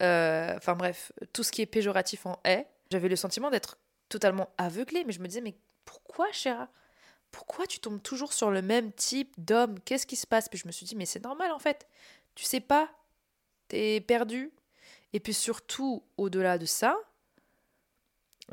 Euh, 0.00 0.54
enfin 0.56 0.74
bref, 0.74 1.12
tout 1.34 1.42
ce 1.42 1.52
qui 1.52 1.60
est 1.60 1.66
péjoratif 1.66 2.24
en 2.24 2.40
est. 2.44 2.66
J'avais 2.90 3.08
le 3.08 3.16
sentiment 3.16 3.50
d'être 3.50 3.76
totalement 4.08 4.48
aveuglée, 4.56 5.04
mais 5.04 5.12
je 5.12 5.20
me 5.20 5.26
disais, 5.26 5.42
mais 5.42 5.54
pourquoi, 5.84 6.32
Chéra 6.32 6.70
Pourquoi 7.30 7.66
tu 7.66 7.80
tombes 7.80 8.02
toujours 8.02 8.32
sur 8.32 8.50
le 8.50 8.62
même 8.62 8.90
type 8.92 9.34
d'homme? 9.36 9.78
Qu'est-ce 9.80 10.06
qui 10.06 10.16
se 10.16 10.26
passe? 10.26 10.48
Puis 10.48 10.58
je 10.58 10.66
me 10.66 10.72
suis 10.72 10.86
dit, 10.86 10.96
mais 10.96 11.06
c'est 11.06 11.22
normal 11.22 11.52
en 11.52 11.58
fait. 11.58 11.86
Tu 12.34 12.44
sais 12.44 12.60
pas, 12.60 12.90
t'es 13.68 14.00
perdu. 14.00 14.50
Et 15.12 15.20
puis 15.20 15.34
surtout, 15.34 16.04
au-delà 16.16 16.56
de 16.56 16.64
ça, 16.64 16.96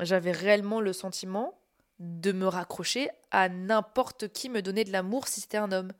j'avais 0.00 0.32
réellement 0.32 0.80
le 0.80 0.92
sentiment 0.92 1.58
de 1.98 2.32
me 2.32 2.46
raccrocher 2.46 3.10
à 3.30 3.48
n'importe 3.48 4.32
qui 4.32 4.48
me 4.48 4.62
donnait 4.62 4.84
de 4.84 4.92
l'amour 4.92 5.28
si 5.28 5.40
c'était 5.40 5.58
un 5.58 5.72
homme. 5.72 5.92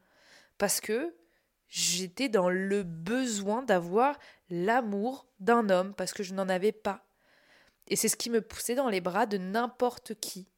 Parce 0.59 0.81
que 0.81 1.15
j'étais 1.69 2.29
dans 2.29 2.51
le 2.51 2.83
besoin 2.83 3.63
d'avoir 3.63 4.19
l'amour 4.51 5.27
d'un 5.41 5.69
homme, 5.71 5.95
parce 5.95 6.13
que 6.13 6.23
je 6.23 6.35
n'en 6.35 6.49
avais 6.49 6.73
pas. 6.73 7.07
Et 7.89 7.97
c'est 7.97 8.09
ce 8.09 8.17
qui 8.17 8.31
me 8.31 8.41
poussait 8.41 8.75
dans 8.75 8.89
les 8.89 9.01
bras 9.01 9.27
de 9.27 9.39
n'importe 9.39 10.15
qui. 10.15 10.49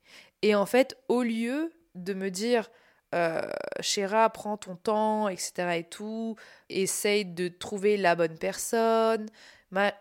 Et 0.42 0.54
en 0.54 0.66
fait, 0.66 0.96
au 1.08 1.22
lieu 1.22 1.72
de 1.94 2.14
me 2.14 2.30
dire, 2.30 2.70
euh, 3.14 3.42
Chéra, 3.80 4.28
prends 4.30 4.56
ton 4.56 4.76
temps, 4.76 5.28
etc. 5.28 5.78
et 5.78 5.84
tout, 5.84 6.36
essaye 6.68 7.24
de 7.24 7.48
trouver 7.48 7.96
la 7.96 8.14
bonne 8.16 8.38
personne. 8.38 9.26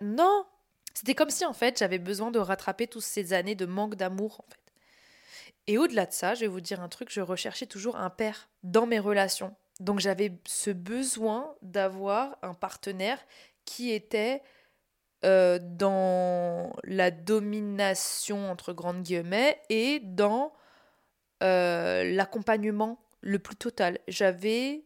non, 0.01 0.45
c'était 0.93 1.15
comme 1.15 1.29
si 1.29 1.45
en 1.45 1.53
fait 1.53 1.79
j'avais 1.79 1.99
besoin 1.99 2.31
de 2.31 2.39
rattraper 2.39 2.87
toutes 2.87 3.03
ces 3.03 3.33
années 3.33 3.55
de 3.55 3.65
manque 3.65 3.95
d'amour 3.95 4.41
en 4.45 4.49
fait. 4.49 4.59
Et 5.67 5.77
au-delà 5.77 6.05
de 6.05 6.11
ça, 6.11 6.35
je 6.35 6.41
vais 6.41 6.47
vous 6.47 6.61
dire 6.61 6.81
un 6.81 6.89
truc, 6.89 7.09
je 7.11 7.21
recherchais 7.21 7.65
toujours 7.65 7.95
un 7.95 8.09
père 8.09 8.49
dans 8.63 8.85
mes 8.85 8.99
relations. 8.99 9.55
Donc 9.79 9.99
j'avais 9.99 10.33
ce 10.45 10.69
besoin 10.69 11.55
d'avoir 11.61 12.37
un 12.41 12.53
partenaire 12.53 13.19
qui 13.65 13.91
était 13.91 14.41
euh, 15.25 15.57
dans 15.61 16.75
la 16.83 17.11
domination 17.11 18.51
entre 18.51 18.73
grandes 18.73 19.03
guillemets 19.03 19.61
et 19.69 20.01
dans 20.01 20.53
euh, 21.41 22.03
l'accompagnement 22.03 22.99
le 23.21 23.39
plus 23.39 23.55
total. 23.55 23.99
J'avais 24.09 24.83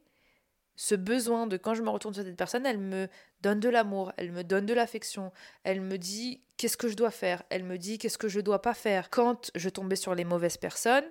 ce 0.78 0.96
besoin 0.96 1.48
de 1.48 1.58
quand 1.58 1.74
je 1.74 1.82
me 1.82 1.90
retourne 1.90 2.14
sur 2.14 2.24
cette 2.24 2.38
personne, 2.38 2.66
elle 2.66 2.78
me 2.78 3.10
donne 3.42 3.60
de 3.60 3.68
l'amour, 3.68 4.14
elle 4.16 4.32
me 4.32 4.44
donne 4.44 4.66
de 4.66 4.74
l'affection, 4.74 5.34
elle 5.64 5.82
me 5.82 5.98
dit 5.98 6.42
qu'est-ce 6.56 6.78
que 6.78 6.88
je 6.88 6.96
dois 6.96 7.12
faire, 7.12 7.44
elle 7.50 7.64
me 7.64 7.78
dit 7.78 7.98
qu'est-ce 7.98 8.18
que 8.18 8.30
je 8.30 8.40
dois 8.40 8.62
pas 8.62 8.76
faire. 8.76 9.10
Quand 9.10 9.52
je 9.56 9.70
tombais 9.70 9.96
sur 9.96 10.16
les 10.16 10.24
mauvaises 10.24 10.58
personnes, 10.58 11.04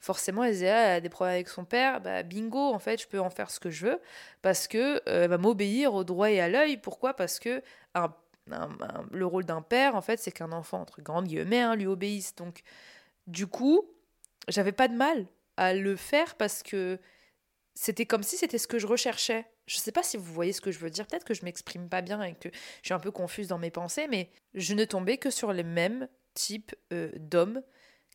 forcément 0.00 0.44
elle 0.44 0.52
disait 0.52 0.66
elle 0.66 0.96
a 0.96 1.00
des 1.00 1.08
problèmes 1.08 1.36
avec 1.36 1.48
son 1.48 1.64
père, 1.64 2.00
bah 2.00 2.24
bingo, 2.24 2.58
en 2.58 2.80
fait 2.80 3.00
je 3.00 3.06
peux 3.06 3.20
en 3.20 3.30
faire 3.30 3.50
ce 3.50 3.60
que 3.60 3.70
je 3.70 3.86
veux 3.86 4.00
parce 4.42 4.66
que 4.66 5.00
euh, 5.08 5.28
va 5.28 5.38
m'obéir 5.38 5.94
au 5.94 6.02
droit 6.02 6.30
et 6.30 6.40
à 6.40 6.48
l'œil. 6.48 6.76
Pourquoi? 6.76 7.14
Parce 7.14 7.38
que 7.38 7.62
le 9.12 9.26
rôle 9.26 9.44
d'un 9.44 9.62
père, 9.62 9.94
en 9.94 10.02
fait, 10.02 10.18
c'est 10.18 10.32
qu'un 10.32 10.52
enfant 10.52 10.80
entre 10.80 11.00
grandes 11.00 11.26
guillemets 11.26 11.60
hein, 11.60 11.76
lui 11.76 11.86
obéisse. 11.86 12.34
Donc 12.34 12.62
du 13.26 13.46
coup, 13.46 13.84
j'avais 14.48 14.72
pas 14.72 14.88
de 14.88 14.94
mal 14.94 15.26
à 15.56 15.72
le 15.72 15.96
faire 15.96 16.34
parce 16.34 16.62
que 16.62 16.98
c'était 17.74 18.06
comme 18.06 18.22
si 18.22 18.36
c'était 18.36 18.58
ce 18.58 18.68
que 18.68 18.78
je 18.78 18.86
recherchais. 18.86 19.46
Je 19.66 19.76
ne 19.76 19.80
sais 19.80 19.92
pas 19.92 20.02
si 20.02 20.16
vous 20.16 20.32
voyez 20.32 20.52
ce 20.52 20.60
que 20.60 20.70
je 20.70 20.78
veux 20.78 20.90
dire. 20.90 21.06
Peut-être 21.06 21.24
que 21.24 21.34
je 21.34 21.44
m'exprime 21.44 21.88
pas 21.88 22.02
bien 22.02 22.22
et 22.22 22.34
que 22.34 22.48
je 22.52 22.86
suis 22.86 22.94
un 22.94 23.00
peu 23.00 23.10
confuse 23.10 23.48
dans 23.48 23.58
mes 23.58 23.70
pensées, 23.70 24.06
mais 24.08 24.30
je 24.54 24.74
ne 24.74 24.84
tombais 24.84 25.18
que 25.18 25.30
sur 25.30 25.52
les 25.52 25.64
mêmes 25.64 26.08
types 26.34 26.74
euh, 26.92 27.10
d'hommes 27.16 27.62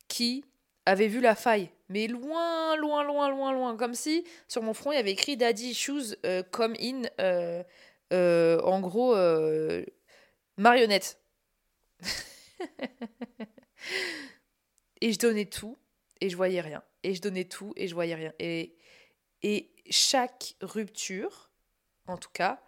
qui 0.07 0.45
avaient 0.85 1.07
vu 1.07 1.19
la 1.19 1.35
faille, 1.35 1.69
mais 1.89 2.07
loin, 2.07 2.75
loin, 2.77 3.03
loin, 3.03 3.29
loin, 3.29 3.51
loin, 3.53 3.77
comme 3.77 3.93
si 3.93 4.23
sur 4.47 4.63
mon 4.63 4.73
front 4.73 4.91
il 4.91 4.95
y 4.95 4.99
avait 4.99 5.11
écrit 5.11 5.37
Daddy 5.37 5.75
Shoes 5.75 6.15
euh, 6.25 6.41
come 6.41 6.73
in, 6.79 7.03
euh, 7.19 7.63
en 8.61 8.79
gros 8.79 9.15
marionnette. 10.57 11.21
et 15.01 15.13
je 15.13 15.19
donnais 15.19 15.45
tout 15.45 15.77
et 16.21 16.29
je 16.29 16.35
voyais 16.35 16.61
rien. 16.61 16.81
Et 17.03 17.13
je 17.13 17.21
donnais 17.21 17.45
tout 17.45 17.73
et 17.75 17.87
je 17.87 17.93
voyais 17.93 18.15
rien. 18.15 18.33
Et 18.39 18.75
et 19.43 19.73
chaque 19.89 20.55
rupture, 20.61 21.51
en 22.07 22.17
tout 22.17 22.31
cas, 22.31 22.61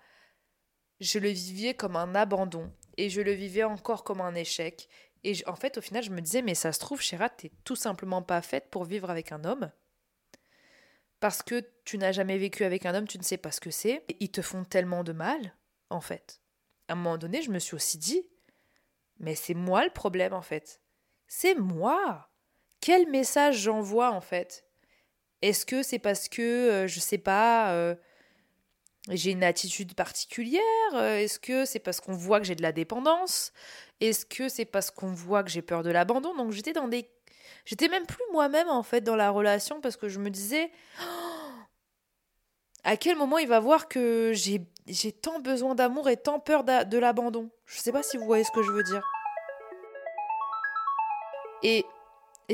je 0.99 1.19
le 1.19 1.29
vivais 1.29 1.73
comme 1.73 1.95
un 1.95 2.15
abandon 2.15 2.71
et 2.97 3.09
je 3.09 3.21
le 3.21 3.31
vivais 3.31 3.63
encore 3.63 4.03
comme 4.03 4.21
un 4.21 4.35
échec. 4.35 4.87
Et 5.23 5.35
en 5.47 5.55
fait, 5.55 5.77
au 5.77 5.81
final, 5.81 6.03
je 6.03 6.11
me 6.11 6.21
disais, 6.21 6.41
mais 6.41 6.55
ça 6.55 6.71
se 6.71 6.79
trouve, 6.79 7.01
Chéra, 7.01 7.29
t'es 7.29 7.51
tout 7.63 7.75
simplement 7.75 8.21
pas 8.21 8.41
faite 8.41 8.69
pour 8.69 8.85
vivre 8.85 9.09
avec 9.09 9.31
un 9.31 9.43
homme. 9.43 9.71
Parce 11.19 11.43
que 11.43 11.63
tu 11.85 11.97
n'as 11.97 12.11
jamais 12.11 12.37
vécu 12.37 12.63
avec 12.63 12.85
un 12.85 12.95
homme, 12.95 13.07
tu 13.07 13.19
ne 13.19 13.23
sais 13.23 13.37
pas 13.37 13.51
ce 13.51 13.61
que 13.61 13.69
c'est. 13.69 14.03
Ils 14.19 14.31
te 14.31 14.41
font 14.41 14.63
tellement 14.63 15.03
de 15.03 15.11
mal, 15.11 15.55
en 15.89 16.01
fait. 16.01 16.41
À 16.87 16.93
un 16.93 16.95
moment 16.95 17.17
donné, 17.17 17.43
je 17.43 17.51
me 17.51 17.59
suis 17.59 17.75
aussi 17.75 17.99
dit, 17.99 18.27
mais 19.19 19.35
c'est 19.35 19.53
moi 19.53 19.83
le 19.85 19.91
problème, 19.91 20.33
en 20.33 20.41
fait. 20.41 20.81
C'est 21.27 21.55
moi. 21.55 22.31
Quel 22.79 23.07
message 23.09 23.59
j'envoie, 23.59 24.11
en 24.11 24.21
fait? 24.21 24.65
Est-ce 25.41 25.65
que 25.65 25.83
c'est 25.83 25.99
parce 25.99 26.29
que, 26.29 26.41
euh, 26.41 26.87
je 26.87 26.99
sais 26.99 27.17
pas, 27.17 27.71
euh, 27.71 27.95
j'ai 29.09 29.31
une 29.31 29.43
attitude 29.43 29.95
particulière 29.95 30.61
euh, 30.93 31.17
Est-ce 31.17 31.39
que 31.39 31.65
c'est 31.65 31.79
parce 31.79 31.99
qu'on 31.99 32.13
voit 32.13 32.39
que 32.39 32.45
j'ai 32.45 32.55
de 32.55 32.61
la 32.61 32.71
dépendance 32.71 33.51
Est-ce 33.99 34.25
que 34.25 34.49
c'est 34.49 34.65
parce 34.65 34.91
qu'on 34.91 35.13
voit 35.13 35.43
que 35.43 35.49
j'ai 35.49 35.61
peur 35.63 35.83
de 35.83 35.89
l'abandon? 35.89 36.35
Donc 36.35 36.51
j'étais 36.51 36.73
dans 36.73 36.87
des... 36.87 37.09
J'étais 37.65 37.87
même 37.89 38.05
plus 38.05 38.23
moi-même 38.31 38.69
en 38.69 38.83
fait 38.83 39.01
dans 39.01 39.15
la 39.15 39.29
relation 39.29 39.81
parce 39.81 39.97
que 39.97 40.09
je 40.09 40.19
me 40.19 40.29
disais... 40.29 40.71
Oh, 41.01 41.31
à 42.83 42.97
quel 42.97 43.15
moment 43.15 43.37
il 43.37 43.47
va 43.47 43.59
voir 43.59 43.87
que 43.87 44.31
j'ai, 44.33 44.61
j'ai 44.87 45.11
tant 45.11 45.39
besoin 45.39 45.75
d'amour 45.75 46.09
et 46.09 46.17
tant 46.17 46.39
peur 46.39 46.63
de 46.63 46.97
l'abandon? 46.97 47.49
Je 47.65 47.79
sais 47.79 47.91
pas 47.91 48.03
si 48.03 48.17
vous 48.17 48.25
voyez 48.25 48.43
ce 48.43 48.51
que 48.51 48.63
je 48.63 48.71
veux 48.71 48.83
dire. 48.83 49.03
Et 51.63 51.85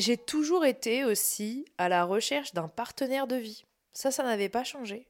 j'ai 0.01 0.17
toujours 0.17 0.65
été 0.65 1.05
aussi 1.05 1.65
à 1.77 1.89
la 1.89 2.03
recherche 2.03 2.53
d'un 2.53 2.67
partenaire 2.67 3.27
de 3.27 3.35
vie. 3.35 3.65
Ça, 3.93 4.11
ça 4.11 4.23
n'avait 4.23 4.49
pas 4.49 4.63
changé. 4.63 5.07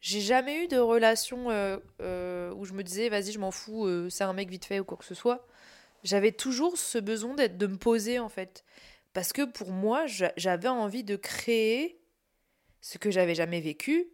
J'ai 0.00 0.20
jamais 0.20 0.64
eu 0.64 0.68
de 0.68 0.78
relation 0.78 1.50
euh, 1.50 1.78
euh, 2.00 2.52
où 2.54 2.64
je 2.64 2.72
me 2.72 2.82
disais, 2.82 3.08
vas-y, 3.08 3.32
je 3.32 3.38
m'en 3.38 3.50
fous, 3.50 3.86
euh, 3.86 4.08
c'est 4.08 4.24
un 4.24 4.32
mec 4.32 4.48
vite 4.48 4.64
fait 4.64 4.80
ou 4.80 4.84
quoi 4.84 4.96
que 4.96 5.04
ce 5.04 5.14
soit. 5.14 5.46
J'avais 6.04 6.32
toujours 6.32 6.78
ce 6.78 6.98
besoin 6.98 7.34
d'être, 7.34 7.58
de 7.58 7.66
me 7.66 7.76
poser 7.76 8.18
en 8.18 8.30
fait. 8.30 8.64
Parce 9.12 9.32
que 9.32 9.42
pour 9.42 9.70
moi, 9.70 10.06
j'avais 10.06 10.68
envie 10.68 11.04
de 11.04 11.16
créer 11.16 12.00
ce 12.80 12.96
que 12.96 13.10
j'avais 13.10 13.34
jamais 13.34 13.60
vécu, 13.60 14.08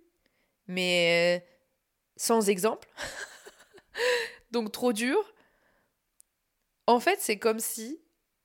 mais 0.67 1.47
sans 2.17 2.49
exemple. 2.49 2.89
Donc 4.51 4.73
trop 4.73 4.93
dur. 4.93 5.19
En 6.89 6.99
fait, 6.99 7.21
c'est 7.21 7.39
comme 7.39 7.61
si, 7.61 8.01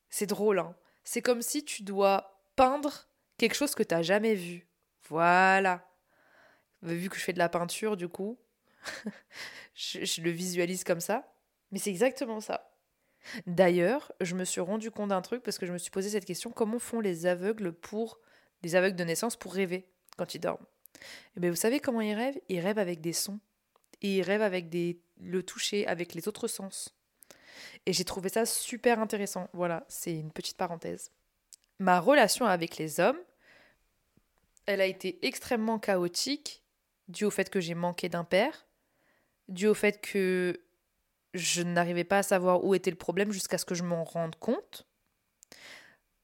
c'est 0.10 0.26
drôle, 0.26 0.60
hein, 0.60 0.76
c'est 1.04 1.22
comme 1.22 1.42
si 1.42 1.64
tu 1.64 1.84
dois 1.84 2.44
peindre 2.56 3.08
quelque 3.38 3.56
chose 3.56 3.76
que 3.76 3.84
tu 3.84 3.94
n'as 3.94 4.02
jamais 4.02 4.36
vu. 4.36 4.68
Voilà. 5.10 5.88
Vu 6.82 7.10
que 7.10 7.18
je 7.18 7.22
fais 7.22 7.34
de 7.34 7.40
la 7.40 7.50
peinture, 7.50 7.98
du 7.98 8.08
coup, 8.08 8.40
je, 9.76 10.22
le 10.22 10.32
visualise 10.32 10.84
comme 10.84 11.00
ça. 11.00 11.34
Mais 11.72 11.80
c'est 11.80 11.90
exactement 11.90 12.42
ça. 12.42 12.72
D'ailleurs, 13.46 14.12
je 14.20 14.36
me 14.36 14.46
suis 14.46 14.62
rendu 14.62 14.90
compte 14.90 15.10
d'un 15.10 15.22
truc 15.22 15.44
parce 15.44 15.58
que 15.58 15.66
je 15.66 15.74
me 15.74 15.78
suis 15.78 15.92
posé 15.92 16.10
cette 16.10 16.26
question 16.26 16.52
comment 16.52 16.80
font 16.80 17.00
les 17.00 17.28
aveugles 17.28 17.72
pour 17.72 18.20
les 18.64 18.76
aveugles 18.76 18.96
de 18.96 19.04
naissance 19.04 19.36
pour 19.36 19.54
rêver 19.54 19.88
quand 20.18 20.34
ils 20.34 20.40
dorment? 20.40 20.66
Et 20.96 21.38
eh 21.38 21.40
bien, 21.40 21.50
vous 21.50 21.56
savez 21.56 21.80
comment 21.80 22.02
ils 22.02 22.16
rêvent? 22.16 22.40
Ils 22.50 22.60
rêvent 22.60 22.80
avec 22.80 23.02
des 23.02 23.14
sons. 23.14 23.40
Ils 24.02 24.22
rêvent 24.24 24.42
avec 24.42 24.70
des 24.70 25.02
le 25.18 25.44
toucher, 25.44 25.86
avec 25.88 26.14
les 26.14 26.28
autres 26.28 26.48
sens. 26.48 26.96
Et 27.86 27.94
j'ai 27.94 28.06
trouvé 28.06 28.30
ça 28.30 28.46
super 28.46 29.00
intéressant. 29.00 29.50
Voilà, 29.54 29.86
c'est 29.88 30.14
une 30.14 30.32
petite 30.32 30.58
parenthèse. 30.58 31.12
Ma 31.80 32.00
relation 32.00 32.46
avec 32.46 32.78
les 32.78 33.00
hommes, 33.00 33.20
elle 34.66 34.82
a 34.82 34.86
été 34.86 35.26
extrêmement 35.26 35.80
chaotique, 35.80 36.62
dû 37.08 37.26
au 37.26 37.32
fait 37.32 37.50
que 37.50 37.60
j'ai 37.60 37.74
manqué 37.74 38.10
d'un 38.10 38.24
père, 38.24 38.68
dû 39.48 39.68
au 39.68 39.74
fait 39.74 40.00
que 40.02 40.62
je 41.34 41.62
n'arrivais 41.62 42.04
pas 42.04 42.20
à 42.20 42.24
savoir 42.24 42.64
où 42.64 42.76
était 42.76 42.92
le 42.92 42.98
problème 42.98 43.32
jusqu'à 43.32 43.58
ce 43.58 43.66
que 43.66 43.76
je 43.76 43.84
m'en 43.84 44.04
rende 44.04 44.36
compte. 44.36 44.86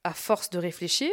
À 0.03 0.13
force 0.13 0.49
de 0.49 0.59
réfléchir, 0.59 1.11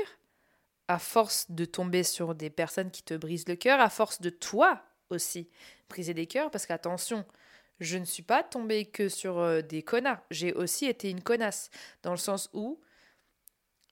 à 0.88 0.98
force 0.98 1.50
de 1.50 1.64
tomber 1.64 2.02
sur 2.02 2.34
des 2.34 2.50
personnes 2.50 2.90
qui 2.90 3.02
te 3.02 3.14
brisent 3.14 3.48
le 3.48 3.56
cœur, 3.56 3.80
à 3.80 3.88
force 3.88 4.20
de 4.20 4.30
toi 4.30 4.82
aussi 5.10 5.48
briser 5.88 6.14
des 6.14 6.26
cœurs, 6.26 6.50
parce 6.50 6.66
qu'attention, 6.66 7.24
je 7.80 7.98
ne 7.98 8.04
suis 8.04 8.22
pas 8.22 8.42
tombée 8.42 8.86
que 8.86 9.08
sur 9.08 9.38
euh, 9.38 9.62
des 9.62 9.82
connards. 9.82 10.22
J'ai 10.30 10.52
aussi 10.52 10.86
été 10.86 11.10
une 11.10 11.22
connasse, 11.22 11.70
dans 12.02 12.12
le 12.12 12.16
sens 12.16 12.50
où 12.52 12.80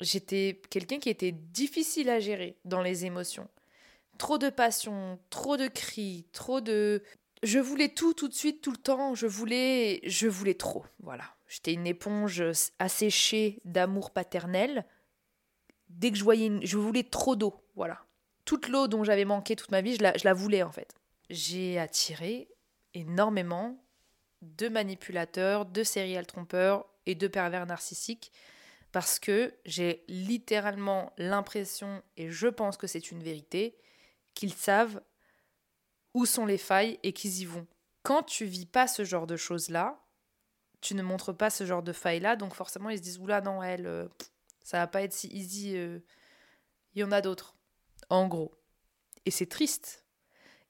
j'étais 0.01 0.61
quelqu'un 0.71 0.99
qui 0.99 1.11
était 1.11 1.33
difficile 1.33 2.11
à 2.11 2.21
gérer 2.21 2.57
dans 2.64 2.83
les 2.83 3.05
émotions. 3.05 3.49
Trop 4.18 4.38
de 4.38 4.51
passion, 4.51 5.18
trop 5.31 5.57
de 5.57 5.68
cris, 5.68 6.27
trop 6.33 6.61
de... 6.61 7.03
Je 7.42 7.59
voulais 7.59 7.88
tout 7.88 8.14
tout 8.14 8.29
de 8.29 8.35
suite, 8.35 8.62
tout 8.62 8.71
le 8.71 8.77
temps. 8.77 9.14
Je 9.14 9.27
voulais, 9.27 10.01
je 10.05 10.29
voulais 10.29 10.55
trop. 10.55 10.85
Voilà. 11.01 11.25
J'étais 11.49 11.73
une 11.73 11.88
éponge 11.88 12.45
asséchée 12.79 13.61
d'amour 13.64 14.12
paternel. 14.12 14.85
Dès 15.88 16.12
que 16.12 16.16
je 16.16 16.23
voyais, 16.23 16.53
je 16.62 16.79
voulais 16.79 17.03
trop 17.03 17.35
d'eau. 17.35 17.55
Voilà. 17.75 18.05
Toute 18.45 18.68
l'eau 18.68 18.87
dont 18.87 19.03
j'avais 19.03 19.25
manqué 19.25 19.57
toute 19.57 19.73
ma 19.73 19.81
vie, 19.81 19.97
je 19.97 20.03
la, 20.03 20.16
je 20.16 20.25
la 20.25 20.35
voulais 20.35 20.62
en 20.62 20.71
fait. 20.71 20.95
J'ai 21.31 21.79
attiré 21.79 22.49
énormément 22.94 23.83
de 24.42 24.68
manipulateurs, 24.68 25.66
de 25.66 25.85
serial 25.85 26.26
trompeurs 26.26 26.87
et 27.07 27.14
de 27.14 27.28
pervers 27.28 27.66
narcissiques 27.66 28.33
parce 28.92 29.18
que 29.18 29.55
j'ai 29.64 30.05
littéralement 30.07 31.12
l'impression, 31.16 32.02
et 32.18 32.31
je 32.31 32.46
pense 32.46 32.76
que 32.76 32.87
c'est 32.87 33.11
une 33.11 33.22
vérité, 33.22 33.76
qu'ils 34.35 34.52
savent 34.52 35.02
où 36.14 36.26
sont 36.26 36.44
les 36.44 36.59
failles 36.59 36.98
et 37.02 37.14
qu'ils 37.14 37.40
y 37.40 37.44
vont. 37.46 37.66
Quand 38.02 38.22
tu 38.22 38.44
vis 38.44 38.66
pas 38.66 38.87
ce 38.87 39.05
genre 39.05 39.26
de 39.26 39.37
choses-là, 39.37 39.98
tu 40.83 40.94
ne 40.94 41.02
montres 41.02 41.35
pas 41.35 41.48
ce 41.48 41.64
genre 41.64 41.83
de 41.83 41.92
failles-là, 41.92 42.37
donc 42.37 42.55
forcément 42.55 42.90
ils 42.90 42.98
se 42.98 43.02
disent 43.02 43.18
oula 43.18 43.40
non 43.40 43.62
elle, 43.62 43.87
euh, 43.87 44.09
ça 44.62 44.78
va 44.78 44.87
pas 44.87 45.02
être 45.02 45.14
si 45.14 45.28
easy, 45.28 45.76
euh, 45.76 46.00
il 46.94 47.00
y 47.00 47.05
en 47.05 47.12
a 47.12 47.22
d'autres, 47.22 47.57
en 48.11 48.28
gros. 48.28 48.52
Et 49.24 49.31
c'est 49.31 49.46
triste. 49.46 50.01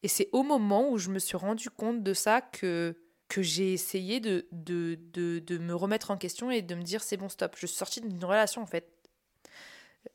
Et 0.03 0.09
c'est 0.09 0.29
au 0.33 0.43
moment 0.43 0.91
où 0.91 0.99
je 0.99 1.11
me 1.11 1.19
suis 1.19 1.37
rendu 1.37 1.71
compte 1.71 2.03
de 2.03 2.15
ça 2.15 2.41
que 2.41 2.97
que 3.29 3.41
j'ai 3.41 3.73
essayé 3.73 4.21
de, 4.21 4.47
de, 4.53 4.99
de, 5.15 5.57
me 5.57 5.75
remettre 5.75 6.11
en 6.11 6.19
question 6.19 6.51
et 6.51 6.61
de 6.61 6.75
me 6.75 6.83
dire 6.83 7.03
c'est 7.03 7.17
bon, 7.17 7.31
stop. 7.31 7.57
Je 7.59 7.67
suis 7.67 7.77
sortie 7.77 8.03
d'une 8.03 8.23
relation 8.23 8.61
en 8.61 8.67
fait. 8.67 8.93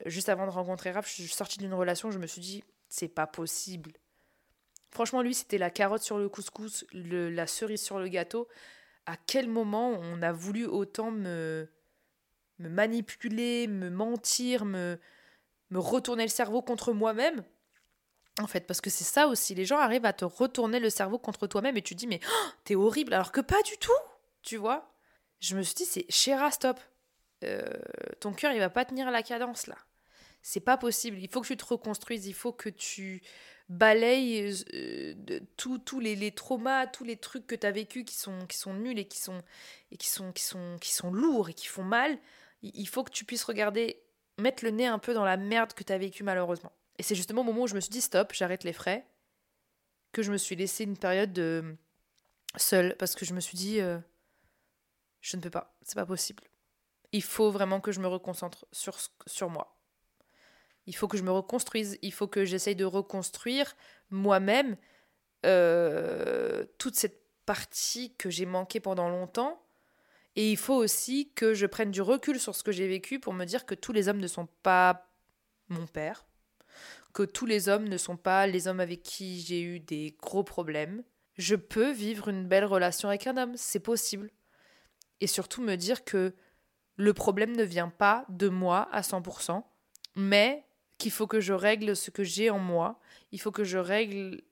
Juste 0.05 0.29
avant 0.29 0.45
de 0.45 0.51
rencontrer 0.51 0.91
Raph, 0.91 1.07
je 1.07 1.23
suis 1.23 1.27
sortie 1.27 1.57
d'une 1.57 1.73
relation, 1.73 2.11
je 2.11 2.19
me 2.19 2.27
suis 2.27 2.41
dit 2.41 2.63
c'est 2.89 3.07
pas 3.07 3.25
possible. 3.25 3.93
Franchement, 4.91 5.23
lui, 5.23 5.33
c'était 5.33 5.57
la 5.57 5.71
carotte 5.71 6.03
sur 6.03 6.19
le 6.19 6.29
couscous, 6.29 6.85
la 6.93 7.47
cerise 7.47 7.81
sur 7.81 7.97
le 7.97 8.07
gâteau. 8.07 8.47
À 9.07 9.15
quel 9.17 9.49
moment 9.49 9.89
on 9.89 10.21
a 10.21 10.31
voulu 10.31 10.67
autant 10.67 11.09
me, 11.09 11.67
me 12.59 12.69
manipuler, 12.69 13.65
me 13.65 13.89
mentir, 13.89 14.63
me, 14.63 14.99
me 15.71 15.79
retourner 15.79 16.23
le 16.23 16.29
cerveau 16.29 16.61
contre 16.61 16.93
moi-même 16.93 17.43
en 18.39 18.47
fait, 18.47 18.67
parce 18.67 18.81
que 18.81 18.89
c'est 18.89 19.03
ça 19.03 19.27
aussi, 19.27 19.55
les 19.55 19.65
gens 19.65 19.77
arrivent 19.77 20.05
à 20.05 20.13
te 20.13 20.25
retourner 20.25 20.79
le 20.79 20.89
cerveau 20.89 21.17
contre 21.17 21.47
toi-même 21.47 21.77
et 21.77 21.81
tu 21.81 21.95
dis 21.95 22.07
mais 22.07 22.19
oh, 22.23 22.49
t'es 22.63 22.75
horrible 22.75 23.13
alors 23.13 23.31
que 23.31 23.41
pas 23.41 23.61
du 23.63 23.77
tout, 23.77 23.91
tu 24.43 24.57
vois. 24.57 24.93
Je 25.39 25.55
me 25.55 25.63
suis 25.63 25.75
dit 25.75 25.85
c'est 25.85 26.05
Chéra, 26.09 26.51
stop. 26.51 26.79
Euh, 27.43 27.63
ton 28.19 28.33
cœur 28.33 28.51
il 28.53 28.59
va 28.59 28.69
pas 28.69 28.85
tenir 28.85 29.09
la 29.11 29.23
cadence 29.23 29.67
là. 29.67 29.77
C'est 30.41 30.59
pas 30.59 30.77
possible. 30.77 31.17
Il 31.19 31.29
faut 31.29 31.41
que 31.41 31.47
tu 31.47 31.57
te 31.57 31.65
reconstruises, 31.65 32.27
il 32.27 32.33
faut 32.33 32.53
que 32.53 32.69
tu 32.69 33.21
balayes 33.69 34.63
euh, 34.73 35.13
tous 35.57 35.99
les, 35.99 36.15
les, 36.15 36.31
traumas, 36.31 36.87
tous 36.87 37.03
les 37.03 37.17
trucs 37.17 37.47
que 37.47 37.55
tu 37.55 37.67
as 37.67 37.71
vécu 37.71 38.05
qui 38.05 38.15
sont, 38.15 38.45
qui 38.47 38.57
sont 38.57 38.73
nuls 38.73 38.99
et 38.99 39.05
qui 39.05 39.19
sont, 39.19 39.41
et 39.91 39.97
qui 39.97 40.07
sont, 40.07 40.31
qui 40.31 40.43
sont, 40.43 40.77
qui 40.79 40.93
sont 40.93 41.11
lourds 41.11 41.49
et 41.49 41.53
qui 41.53 41.67
font 41.67 41.83
mal. 41.83 42.17
Il 42.61 42.87
faut 42.87 43.03
que 43.03 43.11
tu 43.11 43.25
puisses 43.25 43.43
regarder, 43.43 44.01
mettre 44.37 44.63
le 44.63 44.71
nez 44.71 44.87
un 44.87 44.99
peu 44.99 45.13
dans 45.13 45.25
la 45.25 45.37
merde 45.37 45.73
que 45.73 45.83
tu 45.83 45.91
as 45.91 45.97
vécu 45.97 46.23
malheureusement. 46.23 46.71
Et 46.97 47.03
c'est 47.03 47.15
justement 47.15 47.41
au 47.41 47.45
moment 47.45 47.63
où 47.63 47.67
je 47.67 47.75
me 47.75 47.79
suis 47.79 47.91
dit 47.91 48.01
stop, 48.01 48.33
j'arrête 48.33 48.63
les 48.63 48.73
frais, 48.73 49.07
que 50.11 50.23
je 50.23 50.31
me 50.31 50.37
suis 50.37 50.55
laissé 50.55 50.83
une 50.83 50.97
période 50.97 51.33
de 51.33 51.75
seule 52.55 52.95
parce 52.97 53.15
que 53.15 53.25
je 53.25 53.33
me 53.33 53.39
suis 53.39 53.57
dit 53.57 53.79
euh, 53.79 53.99
je 55.21 55.37
ne 55.37 55.41
peux 55.41 55.49
pas, 55.49 55.77
c'est 55.83 55.95
pas 55.95 56.05
possible. 56.05 56.43
Il 57.11 57.23
faut 57.23 57.51
vraiment 57.51 57.79
que 57.79 57.91
je 57.91 57.99
me 57.99 58.07
reconcentre 58.07 58.65
sur, 58.71 59.49
moi. 59.49 59.79
Il 60.85 60.95
faut 60.95 61.07
que 61.07 61.17
je 61.17 61.23
me 61.23 61.31
reconstruise, 61.31 61.97
il 62.01 62.13
faut 62.13 62.27
que 62.27 62.45
j'essaye 62.45 62.75
de 62.75 62.85
reconstruire 62.85 63.75
moi-même 64.09 64.77
euh, 65.45 66.65
toute 66.77 66.95
cette 66.95 67.21
partie 67.45 68.15
que 68.15 68.29
j'ai 68.29 68.45
manquée 68.45 68.79
pendant 68.79 69.09
longtemps. 69.09 69.63
Et 70.35 70.51
il 70.51 70.57
faut 70.57 70.75
aussi 70.75 71.31
que 71.33 71.53
je 71.53 71.65
prenne 71.65 71.91
du 71.91 72.01
recul 72.01 72.39
sur 72.39 72.55
ce 72.55 72.61
que 72.61 72.71
j'ai 72.71 72.87
vécu 72.87 73.19
pour 73.19 73.33
me 73.33 73.45
dire 73.45 73.65
que 73.65 73.73
tous 73.73 73.91
les 73.91 74.07
hommes 74.07 74.19
ne 74.19 74.27
sont 74.27 74.47
pas 74.61 75.09
mon 75.69 75.87
père, 75.87 76.25
que 77.17 77.23
tous 77.23 77.47
les 77.47 77.67
hommes 77.67 77.89
ne 77.89 77.97
sont 77.97 78.15
pas 78.15 78.45
les 78.45 78.67
hommes 78.67 78.79
avec 78.79 79.01
qui 79.01 79.41
j'ai 79.41 79.59
eu 79.59 79.79
des 79.79 80.15
gros 80.21 80.43
problèmes. 80.43 81.03
Je 81.35 81.55
peux 81.55 81.89
vivre 81.89 82.27
une 82.27 82.47
belle 82.47 82.65
relation 82.65 83.09
avec 83.09 83.25
un 83.25 83.37
homme, 83.37 83.53
c'est 83.55 83.79
possible. 83.79 84.29
Et 85.19 85.25
surtout 85.25 85.63
me 85.63 85.77
dire 85.77 86.03
que 86.03 86.35
le 86.95 87.13
problème 87.15 87.55
ne 87.55 87.63
vient 87.63 87.89
pas 87.89 88.23
de 88.29 88.49
moi 88.49 88.87
à 88.91 89.01
100%, 89.01 89.63
mais 90.15 90.63
qu'il 90.99 91.09
faut 91.09 91.25
que 91.25 91.39
je 91.39 91.53
règle 91.53 91.95
ce 91.95 92.11
que 92.11 92.23
j'ai 92.23 92.51
en 92.51 92.59
moi, 92.59 92.99
il 93.31 93.41
faut 93.41 93.51
que 93.51 93.63
je 93.63 93.79
règle 93.79 94.43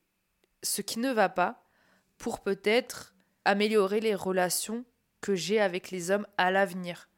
ce 0.63 0.81
qui 0.81 0.97
ne 0.97 1.11
va 1.11 1.29
pas 1.29 1.67
pour 2.17 2.41
peut-être 2.41 3.13
améliorer 3.45 3.99
les 3.99 4.15
relations 4.15 4.85
que 5.21 5.35
j'ai 5.35 5.61
avec 5.61 5.91
les 5.91 6.09
hommes 6.09 6.25
à 6.39 6.49
l'avenir. 6.49 7.09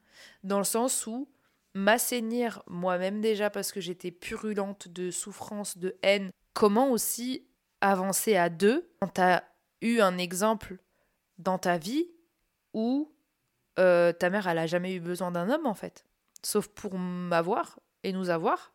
Dans 0.43 0.57
le 0.57 0.65
sens 0.65 1.07
où 1.07 1.29
m'assainir 1.78 2.63
moi-même 2.68 3.22
déjà 3.22 3.50
parce 3.50 3.72
que 3.72 3.80
j'étais 3.80 4.12
purulente 4.12 4.88
de 4.88 5.12
souffrance, 5.12 5.78
de 5.78 5.96
haine. 6.02 6.32
Comment 6.54 6.90
aussi 6.90 7.48
avancer 7.82 8.36
à 8.36 8.50
deux? 8.50 8.90
Quand 9.00 9.13
tu 9.13 9.22
as 9.22 9.44
eu 9.82 10.00
un 10.00 10.18
exemple 10.18 10.78
dans 11.38 11.60
ta 11.60 11.78
vie 11.78 12.08
où 12.74 13.13
euh, 13.78 14.12
ta 14.12 14.32
mère, 14.32 14.48
elle 14.48 14.58
a 14.58 14.66
jamais 14.66 14.94
eu 14.96 15.00
besoin 15.00 15.30
d'un 15.30 15.50
homme 15.52 15.68
en 15.68 15.76
fait, 15.76 16.06
sauf 16.42 16.68
pour 16.68 16.98
m'avoir 16.98 17.80
et 18.04 18.12
nous 18.12 18.30
avoir. 18.30 18.74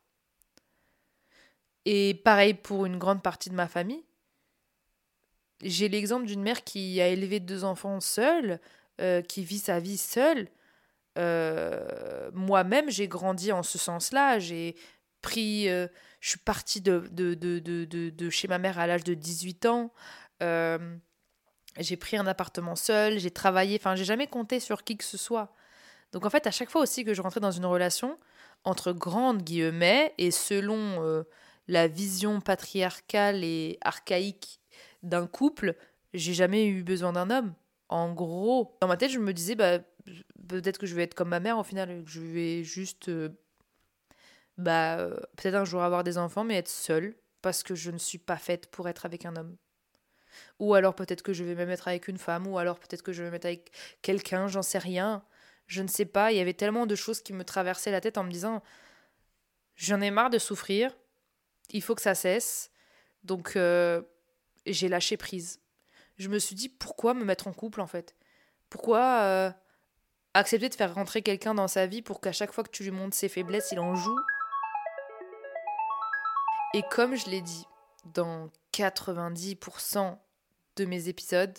Et 1.84 2.14
pareil 2.24 2.54
pour 2.54 2.86
une 2.86 2.98
grande 2.98 3.22
partie 3.22 3.50
de 3.50 3.56
ma 3.56 3.66
famille. 3.66 4.04
J'ai 5.60 5.88
l'exemple 5.88 6.26
d'une 6.26 6.42
mère 6.42 6.62
qui 6.62 7.00
a 7.00 7.08
élevé 7.08 7.40
deux 7.40 7.64
enfants 7.64 8.00
seule, 8.00 8.60
euh, 9.00 9.22
qui 9.22 9.42
vit 9.42 9.58
sa 9.58 9.80
vie 9.80 9.98
seule, 9.98 10.48
euh, 11.18 12.30
moi-même, 12.32 12.90
j'ai 12.90 13.08
grandi 13.08 13.52
en 13.52 13.62
ce 13.62 13.78
sens-là. 13.78 14.38
J'ai 14.38 14.76
pris. 15.20 15.68
Euh, 15.68 15.86
je 16.20 16.30
suis 16.30 16.38
partie 16.38 16.80
de, 16.80 17.08
de, 17.10 17.34
de, 17.34 17.58
de, 17.86 18.30
chez 18.30 18.48
ma 18.48 18.58
mère 18.58 18.78
à 18.78 18.86
l'âge 18.86 19.04
de 19.04 19.14
18 19.14 19.66
ans. 19.66 19.92
Euh, 20.42 20.96
j'ai 21.78 21.96
pris 21.96 22.16
un 22.16 22.26
appartement 22.26 22.76
seul. 22.76 23.18
J'ai 23.18 23.30
travaillé. 23.30 23.76
Enfin, 23.80 23.94
j'ai 23.96 24.04
jamais 24.04 24.26
compté 24.26 24.60
sur 24.60 24.84
qui 24.84 24.96
que 24.96 25.04
ce 25.04 25.18
soit. 25.18 25.54
Donc, 26.12 26.26
en 26.26 26.30
fait, 26.30 26.46
à 26.46 26.50
chaque 26.50 26.70
fois 26.70 26.82
aussi 26.82 27.04
que 27.04 27.14
je 27.14 27.22
rentrais 27.22 27.40
dans 27.40 27.50
une 27.50 27.66
relation, 27.66 28.18
entre 28.64 28.92
grandes 28.92 29.42
guillemets, 29.42 30.14
et 30.18 30.30
selon 30.30 31.24
la 31.68 31.88
vision 31.88 32.40
patriarcale 32.40 33.42
et 33.44 33.78
archaïque 33.80 34.60
d'un 35.02 35.26
couple, 35.26 35.74
j'ai 36.14 36.34
jamais 36.34 36.66
eu 36.66 36.82
besoin 36.82 37.12
d'un 37.12 37.30
homme. 37.30 37.54
En 37.88 38.12
gros, 38.12 38.76
dans 38.80 38.88
ma 38.88 38.96
tête, 38.96 39.10
je 39.10 39.18
me 39.18 39.32
disais, 39.32 39.54
bah, 39.54 39.78
peut-être 40.48 40.78
que 40.78 40.86
je 40.86 40.94
vais 40.94 41.02
être 41.04 41.14
comme 41.14 41.28
ma 41.28 41.40
mère 41.40 41.58
au 41.58 41.64
final, 41.64 42.02
je 42.06 42.20
vais 42.20 42.64
juste, 42.64 43.08
euh, 43.08 43.30
bah, 44.58 44.98
euh, 44.98 45.16
peut-être 45.36 45.54
un 45.54 45.64
jour 45.64 45.82
avoir 45.82 46.04
des 46.04 46.18
enfants, 46.18 46.44
mais 46.44 46.56
être 46.56 46.68
seule 46.68 47.14
parce 47.40 47.62
que 47.62 47.74
je 47.74 47.90
ne 47.90 47.98
suis 47.98 48.18
pas 48.18 48.36
faite 48.36 48.70
pour 48.70 48.88
être 48.88 49.06
avec 49.06 49.26
un 49.26 49.36
homme. 49.36 49.56
Ou 50.58 50.74
alors 50.74 50.94
peut-être 50.94 51.22
que 51.22 51.32
je 51.32 51.44
vais 51.44 51.54
me 51.54 51.66
mettre 51.66 51.88
avec 51.88 52.08
une 52.08 52.18
femme, 52.18 52.46
ou 52.46 52.58
alors 52.58 52.78
peut-être 52.78 53.02
que 53.02 53.12
je 53.12 53.22
vais 53.22 53.28
me 53.28 53.32
mettre 53.32 53.46
avec 53.46 53.72
quelqu'un, 54.00 54.48
j'en 54.48 54.62
sais 54.62 54.78
rien. 54.78 55.24
Je 55.66 55.82
ne 55.82 55.88
sais 55.88 56.04
pas, 56.04 56.32
il 56.32 56.38
y 56.38 56.40
avait 56.40 56.54
tellement 56.54 56.86
de 56.86 56.94
choses 56.94 57.22
qui 57.22 57.32
me 57.32 57.44
traversaient 57.44 57.90
la 57.90 58.00
tête 58.00 58.18
en 58.18 58.24
me 58.24 58.30
disant 58.30 58.62
j'en 59.74 60.00
ai 60.00 60.10
marre 60.10 60.30
de 60.30 60.38
souffrir, 60.38 60.96
il 61.70 61.82
faut 61.82 61.94
que 61.94 62.02
ça 62.02 62.14
cesse. 62.14 62.70
Donc 63.24 63.56
euh, 63.56 64.02
j'ai 64.66 64.88
lâché 64.88 65.16
prise. 65.16 65.60
Je 66.18 66.28
me 66.28 66.38
suis 66.38 66.54
dit 66.54 66.68
pourquoi 66.68 67.14
me 67.14 67.24
mettre 67.24 67.48
en 67.48 67.52
couple 67.52 67.80
en 67.80 67.86
fait? 67.86 68.14
Pourquoi 68.68 69.54
accepter 70.34 70.68
de 70.68 70.74
faire 70.74 70.94
rentrer 70.94 71.22
quelqu'un 71.22 71.54
dans 71.54 71.68
sa 71.68 71.86
vie 71.86 72.02
pour 72.02 72.20
qu'à 72.20 72.32
chaque 72.32 72.52
fois 72.52 72.64
que 72.64 72.70
tu 72.70 72.82
lui 72.84 72.90
montres 72.90 73.16
ses 73.16 73.28
faiblesses, 73.28 73.72
il 73.72 73.80
en 73.80 73.94
joue 73.94 74.18
Et 76.74 76.82
comme 76.90 77.14
je 77.14 77.28
l'ai 77.28 77.42
dit 77.42 77.66
dans 78.14 78.50
90% 78.72 80.18
de 80.76 80.84
mes 80.84 81.08
épisodes, 81.08 81.58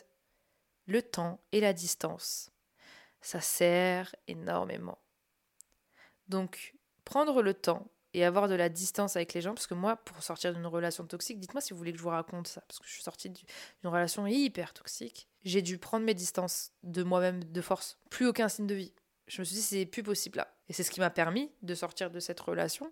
le 0.87 1.01
temps 1.01 1.39
et 1.51 1.61
la 1.61 1.73
distance, 1.73 2.51
ça 3.21 3.39
sert 3.39 4.15
énormément. 4.27 4.97
Donc, 6.27 6.75
prendre 7.05 7.41
le 7.41 7.53
temps 7.53 7.87
et 8.13 8.23
avoir 8.23 8.47
de 8.47 8.55
la 8.55 8.69
distance 8.69 9.15
avec 9.15 9.33
les 9.33 9.41
gens, 9.41 9.53
parce 9.53 9.67
que 9.67 9.73
moi, 9.73 9.95
pour 9.95 10.21
sortir 10.21 10.53
d'une 10.53 10.65
relation 10.65 11.05
toxique, 11.05 11.39
dites-moi 11.39 11.61
si 11.61 11.73
vous 11.73 11.77
voulez 11.77 11.91
que 11.91 11.97
je 11.97 12.03
vous 12.03 12.09
raconte 12.09 12.47
ça, 12.47 12.61
parce 12.67 12.79
que 12.79 12.87
je 12.87 12.91
suis 12.91 13.03
sortie 13.03 13.29
d'une 13.29 13.43
relation 13.85 14.27
hyper 14.27 14.73
toxique, 14.73 15.27
j'ai 15.43 15.61
dû 15.61 15.77
prendre 15.77 16.05
mes 16.05 16.13
distances 16.13 16.71
de 16.83 17.03
moi-même 17.03 17.43
de 17.43 17.61
force. 17.61 17.97
Plus 18.09 18.27
aucun 18.27 18.49
signe 18.49 18.67
de 18.67 18.75
vie. 18.75 18.93
Je 19.27 19.41
me 19.41 19.45
suis 19.45 19.55
dit, 19.55 19.61
c'est 19.61 19.85
plus 19.85 20.03
possible 20.03 20.37
là. 20.37 20.53
Et 20.69 20.73
c'est 20.73 20.83
ce 20.83 20.91
qui 20.91 20.99
m'a 20.99 21.09
permis 21.09 21.51
de 21.61 21.75
sortir 21.75 22.11
de 22.11 22.19
cette 22.19 22.39
relation, 22.39 22.91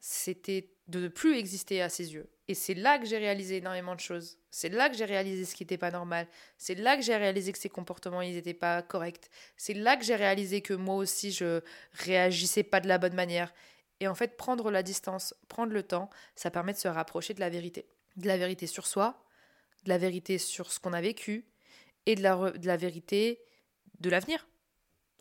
c'était 0.00 0.70
de 0.88 1.00
ne 1.00 1.08
plus 1.08 1.36
exister 1.36 1.80
à 1.80 1.88
ses 1.88 2.12
yeux. 2.12 2.28
Et 2.46 2.54
c'est 2.54 2.74
là 2.74 2.98
que 2.98 3.06
j'ai 3.06 3.16
réalisé 3.16 3.56
énormément 3.56 3.94
de 3.94 4.00
choses. 4.00 4.36
C'est 4.50 4.68
là 4.68 4.90
que 4.90 4.96
j'ai 4.96 5.06
réalisé 5.06 5.46
ce 5.46 5.54
qui 5.54 5.62
n'était 5.62 5.78
pas 5.78 5.90
normal. 5.90 6.28
C'est 6.58 6.74
là 6.74 6.96
que 6.96 7.02
j'ai 7.02 7.16
réalisé 7.16 7.52
que 7.52 7.58
ses 7.58 7.70
comportements, 7.70 8.20
ils 8.20 8.34
n'étaient 8.34 8.52
pas 8.52 8.82
corrects. 8.82 9.30
C'est 9.56 9.72
là 9.72 9.96
que 9.96 10.04
j'ai 10.04 10.14
réalisé 10.14 10.60
que 10.60 10.74
moi 10.74 10.96
aussi, 10.96 11.32
je 11.32 11.62
réagissais 11.92 12.62
pas 12.62 12.80
de 12.80 12.88
la 12.88 12.98
bonne 12.98 13.14
manière. 13.14 13.54
Et 14.00 14.08
en 14.08 14.14
fait, 14.14 14.36
prendre 14.36 14.70
la 14.70 14.82
distance, 14.82 15.34
prendre 15.48 15.72
le 15.72 15.82
temps, 15.82 16.10
ça 16.34 16.50
permet 16.50 16.72
de 16.72 16.78
se 16.78 16.88
rapprocher 16.88 17.34
de 17.34 17.40
la 17.40 17.50
vérité. 17.50 17.86
De 18.16 18.26
la 18.26 18.36
vérité 18.36 18.66
sur 18.66 18.86
soi, 18.86 19.24
de 19.84 19.88
la 19.88 19.98
vérité 19.98 20.38
sur 20.38 20.72
ce 20.72 20.80
qu'on 20.80 20.92
a 20.92 21.00
vécu 21.00 21.46
et 22.06 22.14
de 22.14 22.22
la, 22.22 22.50
de 22.50 22.66
la 22.66 22.76
vérité 22.76 23.40
de 24.00 24.10
l'avenir, 24.10 24.46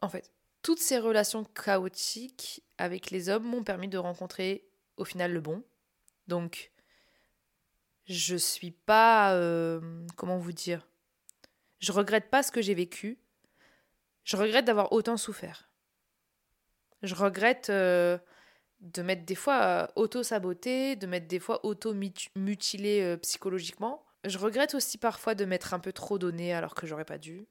en 0.02 0.10
fait. 0.10 0.32
Toutes 0.62 0.80
ces 0.80 0.98
relations 0.98 1.44
chaotiques 1.44 2.64
avec 2.78 3.12
les 3.12 3.30
hommes 3.30 3.44
m'ont 3.44 3.64
permis 3.64 3.90
de 3.90 3.98
rencontrer 3.98 4.66
au 4.98 5.06
final 5.06 5.34
le 5.34 5.42
bon. 5.42 5.64
Donc, 6.28 6.72
je 8.06 8.36
suis 8.36 8.72
pas. 8.72 9.34
Euh, 9.34 10.06
comment 10.16 10.38
vous 10.38 10.52
dire 10.52 10.88
Je 11.80 11.92
regrette 11.92 12.30
pas 12.30 12.44
ce 12.44 12.52
que 12.52 12.62
j'ai 12.62 12.74
vécu. 12.74 13.20
Je 14.24 14.38
regrette 14.38 14.66
d'avoir 14.66 14.92
autant 14.94 15.18
souffert. 15.18 15.70
Je 17.02 17.16
regrette 17.16 17.70
euh, 17.70 18.18
de 18.84 19.02
m'être 19.02 19.26
des 19.26 19.36
fois 19.36 19.62
euh, 19.64 19.88
auto-saboté, 19.96 20.96
de 20.96 21.08
m'être 21.08 21.28
des 21.28 21.40
fois 21.40 21.66
auto-mutilé 21.66 23.02
euh, 23.02 23.18
psychologiquement. 23.18 24.06
Je 24.26 24.38
regrette 24.38 24.76
aussi 24.76 24.98
parfois 24.98 25.36
de 25.36 25.46
m'être 25.46 25.74
un 25.74 25.80
peu 25.80 25.94
trop 25.94 26.18
donné 26.18 26.54
alors 26.54 26.76
que 26.76 26.86
j'aurais 26.86 27.06
pas 27.06 27.18
dû. 27.18 27.48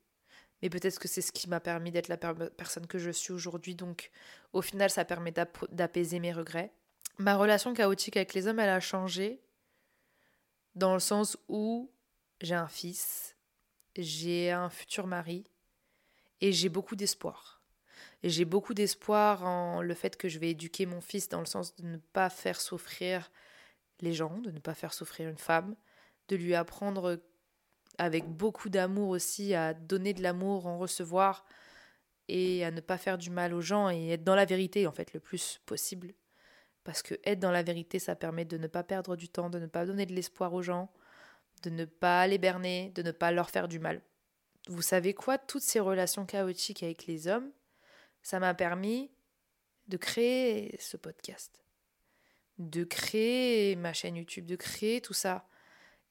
Mais 0.61 0.71
peut-être 0.71 0.99
que 1.01 1.09
c'est 1.09 1.23
ce 1.23 1.33
qui 1.33 1.49
m'a 1.49 1.59
permis 1.59 1.91
d'être 1.91 2.09
la 2.09 2.19
personne 2.19 2.87
que 2.87 2.99
je 2.99 3.11
suis 3.11 3.33
aujourd'hui. 3.33 3.75
Donc 3.75 4.11
au 4.53 4.63
final, 4.63 4.91
ça 4.91 5.05
permet 5.05 5.33
d'apaiser 5.71 6.21
mes 6.21 6.33
regrets. 6.33 6.71
Ma 7.19 7.35
relation 7.37 7.75
chaotique 7.75 8.17
avec 8.17 8.35
les 8.35 8.47
hommes, 8.47 8.61
elle 8.61 8.69
a 8.69 8.81
changé 8.81 9.41
dans 10.75 10.95
le 10.95 11.01
sens 11.01 11.37
où 11.49 11.91
j'ai 12.41 12.55
un 12.55 12.69
fils, 12.69 13.37
j'ai 13.97 14.51
un 14.51 14.71
futur 14.71 15.07
mari 15.07 15.45
et 16.41 16.53
j'ai 16.53 16.69
beaucoup 16.69 16.97
d'espoir 16.97 17.62
j'ai 18.31 18.45
beaucoup 18.45 18.75
d'espoir 18.75 19.45
en 19.45 19.83
le 19.83 19.95
fait 19.95 20.17
que 20.17 20.29
je 20.29 20.39
vais 20.39 20.51
éduquer 20.51 20.87
mon 20.87 21.01
fils 21.01 21.29
dans 21.29 21.41
le 21.41 21.47
sens 21.47 21.75
de 21.77 21.85
ne 21.85 21.97
pas 21.97 22.31
faire 22.31 22.61
souffrir 22.61 23.31
les 24.01 24.13
gens, 24.13 24.39
de 24.39 24.51
ne 24.51 24.59
pas 24.59 24.75
faire 24.75 24.95
souffrir 24.95 25.29
une 25.29 25.39
femme, 25.39 25.75
de 26.29 26.37
lui 26.37 26.55
apprendre 26.55 27.21
avec 27.99 28.25
beaucoup 28.29 28.69
d'amour 28.69 29.11
aussi 29.11 29.55
à 29.55 29.75
donner 29.75 30.15
de 30.15 30.23
l'amour, 30.23 30.67
en 30.67 30.79
recevoir 30.79 31.45
et 32.29 32.65
à 32.65 32.71
ne 32.71 32.81
pas 32.81 32.99
faire 32.99 33.19
du 33.19 33.31
mal 33.31 33.53
aux 33.53 33.61
gens 33.61 33.91
et 33.91 34.11
être 34.11 34.25
dans 34.25 34.35
la 34.35 34.45
vérité 34.45 34.87
en 34.87 34.93
fait 34.93 35.13
le 35.13 35.21
plus 35.21 35.61
possible. 35.67 36.15
Parce 36.85 37.03
que 37.03 37.15
être 37.25 37.39
dans 37.39 37.51
la 37.53 37.63
vérité, 37.63 37.99
ça 37.99 38.17
permet 38.17 38.45
de 38.45 38.57
ne 38.57 38.67
pas 38.67 38.83
perdre 38.83 39.15
du 39.15 39.29
temps, 39.29 39.51
de 39.51 39.59
ne 39.59 39.67
pas 39.67 39.87
donner 39.87 40.07
de 40.07 40.15
l'espoir 40.15 40.53
aux 40.53 40.63
gens, 40.63 40.91
de 41.63 41.71
ne 41.71 41.85
pas 41.85 42.27
les 42.27 42.39
berner, 42.39 42.91
de 42.95 43.03
ne 43.03 43.13
pas 43.13 43.31
leur 43.31 43.51
faire 43.51 43.69
du 43.69 43.79
mal. 43.79 44.03
Vous 44.69 44.83
savez 44.83 45.15
quoi? 45.15 45.39
Toutes 45.39 45.63
ces 45.63 45.81
relations 45.81 46.27
chaotiques 46.27 46.83
avec 46.83 47.07
les 47.07 47.29
hommes, 47.29 47.51
ça 48.23 48.39
m'a 48.39 48.55
permis 48.55 49.11
de 49.89 49.97
créer 49.97 50.77
ce 50.79 50.97
podcast, 50.97 51.65
de 52.59 52.85
créer 52.85 53.77
ma 53.77 53.93
chaîne 53.93 54.17
YouTube, 54.17 54.47
de 54.47 54.57
créer 54.57 55.01
tout 55.01 55.15
ça. 55.15 55.47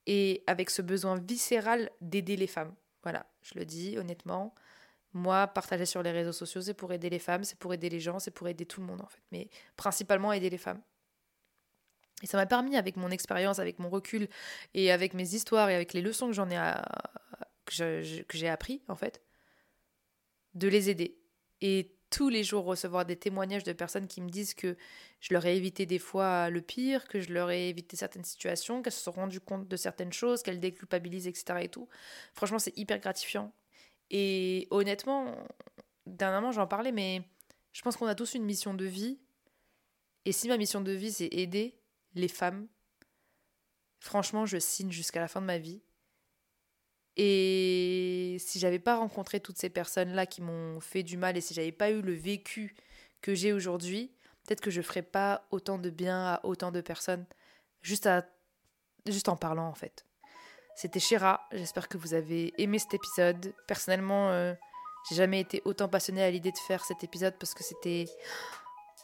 Et 0.08 0.44
avec 0.48 0.72
ce 0.72 0.82
besoin 0.82 1.20
viscéral 1.20 1.92
d'aider 2.02 2.36
les 2.36 2.48
femmes. 2.48 2.74
Voilà, 3.04 3.28
je 3.44 3.58
le 3.60 3.66
dis 3.66 3.98
honnêtement. 3.98 4.56
Moi, 5.14 5.48
partager 5.48 5.86
sur 5.86 6.02
les 6.02 6.12
réseaux 6.12 6.32
sociaux, 6.32 6.62
c'est 6.62 6.74
pour 6.74 6.92
aider 6.92 7.10
les 7.10 7.20
femmes, 7.20 7.44
c'est 7.44 7.58
pour 7.58 7.74
aider 7.74 7.90
les 7.90 8.00
gens, 8.00 8.18
c'est 8.18 8.32
pour 8.32 8.48
aider 8.48 8.66
tout 8.66 8.82
le 8.82 8.88
monde 8.88 9.02
en 9.02 9.08
fait. 9.08 9.22
Mais 9.32 9.50
principalement 9.76 10.34
aider 10.34 10.50
les 10.50 10.58
femmes. 10.58 10.82
Et 12.24 12.28
ça 12.28 12.38
m'a 12.38 12.46
permis, 12.46 12.78
avec 12.78 12.98
mon 12.98 13.10
expérience, 13.10 13.60
avec 13.60 13.80
mon 13.80 13.90
recul 13.90 14.28
et 14.74 14.92
avec 14.92 15.14
mes 15.14 15.34
histoires 15.34 15.70
et 15.70 15.76
avec 15.76 15.94
les 15.94 16.02
leçons 16.02 16.28
que 16.28 16.34
j'en 16.34 16.50
ai, 16.50 16.60
que 17.66 18.04
j'ai 18.34 18.50
appris 18.50 18.82
en 18.88 18.96
fait, 18.96 19.22
de 20.54 20.68
les 20.68 20.90
aider. 20.90 21.18
Et 21.62 21.96
tous 22.12 22.30
les 22.30 22.44
jours 22.44 22.66
recevoir 22.66 23.06
des 23.06 23.16
témoignages 23.16 23.64
de 23.64 23.74
personnes 23.74 24.08
qui 24.08 24.22
me 24.22 24.30
disent 24.30 24.54
que 24.54 24.78
je 25.22 25.34
leur 25.34 25.46
ai 25.46 25.56
évité 25.56 25.86
des 25.86 25.98
fois 25.98 26.50
le 26.50 26.62
pire, 26.62 27.08
que 27.08 27.22
je 27.22 27.34
leur 27.34 27.50
ai 27.50 27.70
évité 27.70 27.96
certaines 27.96 28.26
situations, 28.26 28.82
qu'elles 28.82 28.94
se 28.94 29.02
sont 29.02 29.12
rendues 29.12 29.40
compte 29.40 29.68
de 29.68 29.78
certaines 29.78 30.12
choses, 30.12 30.44
qu'elles 30.44 30.60
déculpabilisent, 30.60 31.28
etc. 31.28 31.62
et 31.62 31.70
tout. 31.70 31.88
Franchement, 32.34 32.60
c'est 32.60 32.78
hyper 32.78 33.00
gratifiant. 33.00 33.54
Et 34.10 34.68
honnêtement, 34.72 35.38
dernièrement, 36.06 36.52
j'en 36.52 36.68
parlais, 36.68 36.92
mais 36.92 37.24
je 37.72 37.82
pense 37.82 37.96
qu'on 37.96 38.08
a 38.08 38.16
tous 38.16 38.34
une 38.34 38.44
mission 38.44 38.74
de 38.74 38.86
vie. 38.86 39.18
Et 40.26 40.34
si 40.34 40.50
ma 40.50 40.58
mission 40.58 40.82
de 40.82 40.92
vie, 40.92 41.14
c'est 41.14 41.30
aider 41.32 41.80
les 42.14 42.28
femmes, 42.28 42.68
franchement, 44.00 44.46
je 44.46 44.58
signe 44.58 44.92
jusqu'à 44.92 45.22
la 45.22 45.30
fin 45.30 45.40
de 45.40 45.46
ma 45.46 45.58
vie. 45.58 45.82
Et 47.18 48.38
si 48.40 48.60
j'avais 48.60 48.80
pas 48.80 48.96
rencontré 48.98 49.40
toutes 49.40 49.58
ces 49.58 49.70
personnes-là 49.70 50.26
qui 50.26 50.42
m'ont 50.42 50.80
fait 50.80 51.04
du 51.04 51.18
mal 51.18 51.38
et 51.38 51.42
si 51.42 51.54
j'avais 51.54 51.72
pas 51.72 51.92
eu 51.92 52.02
le 52.02 52.14
vécu 52.14 52.76
que 53.22 53.36
j'ai 53.36 53.54
aujourd'hui, 53.54 54.12
peut-être 54.46 54.62
que 54.62 54.72
je 54.72 54.82
ferais 54.82 55.02
pas 55.02 55.46
autant 55.52 55.78
de 55.78 55.90
bien 55.90 56.26
à 56.26 56.40
autant 56.44 56.72
de 56.72 56.82
personnes 56.82 57.26
juste, 57.82 58.10
juste 59.06 59.30
en 59.30 59.36
parlant 59.36 59.68
en 59.68 59.76
fait. 59.76 60.06
C'était 60.76 61.00
Shira, 61.00 61.48
j'espère 61.52 61.90
que 61.90 61.98
vous 61.98 62.14
avez 62.14 62.54
aimé 62.58 62.80
cet 62.80 62.94
épisode. 62.94 63.54
Personnellement, 63.68 64.30
euh, 64.30 64.54
j'ai 65.10 65.16
jamais 65.16 65.42
été 65.42 65.62
autant 65.66 65.90
passionnée 65.90 66.24
à 66.24 66.32
l'idée 66.32 66.52
de 66.52 66.58
faire 66.58 66.86
cet 66.86 67.04
épisode 67.04 67.36
parce 67.38 67.54
que 67.54 67.64
c'était 67.64 68.06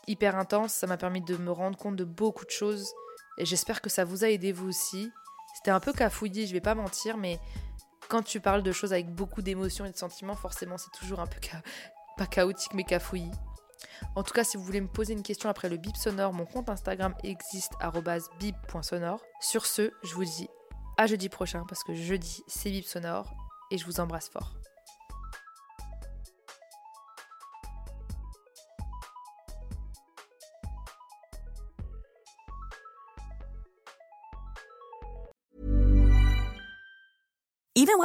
hyper 0.07 0.37
intense, 0.37 0.73
ça 0.73 0.87
m'a 0.87 0.97
permis 0.97 1.21
de 1.21 1.35
me 1.35 1.51
rendre 1.51 1.77
compte 1.77 1.97
de 1.97 2.05
beaucoup 2.05 2.45
de 2.45 2.51
choses 2.51 2.93
et 3.37 3.45
j'espère 3.45 3.81
que 3.81 3.89
ça 3.89 4.05
vous 4.05 4.23
a 4.23 4.29
aidé 4.29 4.51
vous 4.51 4.69
aussi. 4.69 5.11
C'était 5.55 5.71
un 5.71 5.79
peu 5.79 5.91
cafouillis, 5.91 6.47
je 6.47 6.53
vais 6.53 6.61
pas 6.61 6.75
mentir, 6.75 7.17
mais 7.17 7.39
quand 8.09 8.23
tu 8.23 8.39
parles 8.39 8.63
de 8.63 8.71
choses 8.71 8.93
avec 8.93 9.13
beaucoup 9.13 9.41
d'émotions 9.41 9.85
et 9.85 9.91
de 9.91 9.97
sentiments, 9.97 10.35
forcément, 10.35 10.77
c'est 10.77 10.91
toujours 10.91 11.19
un 11.19 11.27
peu 11.27 11.39
pas 12.17 12.25
chaotique, 12.25 12.73
mais 12.73 12.83
cafouillis. 12.83 13.31
En 14.15 14.23
tout 14.23 14.33
cas, 14.33 14.43
si 14.43 14.57
vous 14.57 14.63
voulez 14.63 14.81
me 14.81 14.87
poser 14.87 15.13
une 15.13 15.23
question 15.23 15.49
après 15.49 15.69
le 15.69 15.77
bip 15.77 15.95
sonore, 15.95 16.33
mon 16.33 16.45
compte 16.45 16.69
Instagram 16.69 17.13
existe 17.23 17.73
bip.sonore. 18.39 19.21
Sur 19.39 19.65
ce, 19.65 19.91
je 20.03 20.13
vous 20.13 20.25
dis 20.25 20.47
à 20.97 21.05
jeudi 21.05 21.29
prochain 21.29 21.63
parce 21.67 21.83
que 21.83 21.93
jeudi, 21.93 22.43
c'est 22.47 22.71
bip 22.71 22.85
sonore 22.85 23.33
et 23.71 23.77
je 23.77 23.85
vous 23.85 23.99
embrasse 23.99 24.29
fort. 24.29 24.55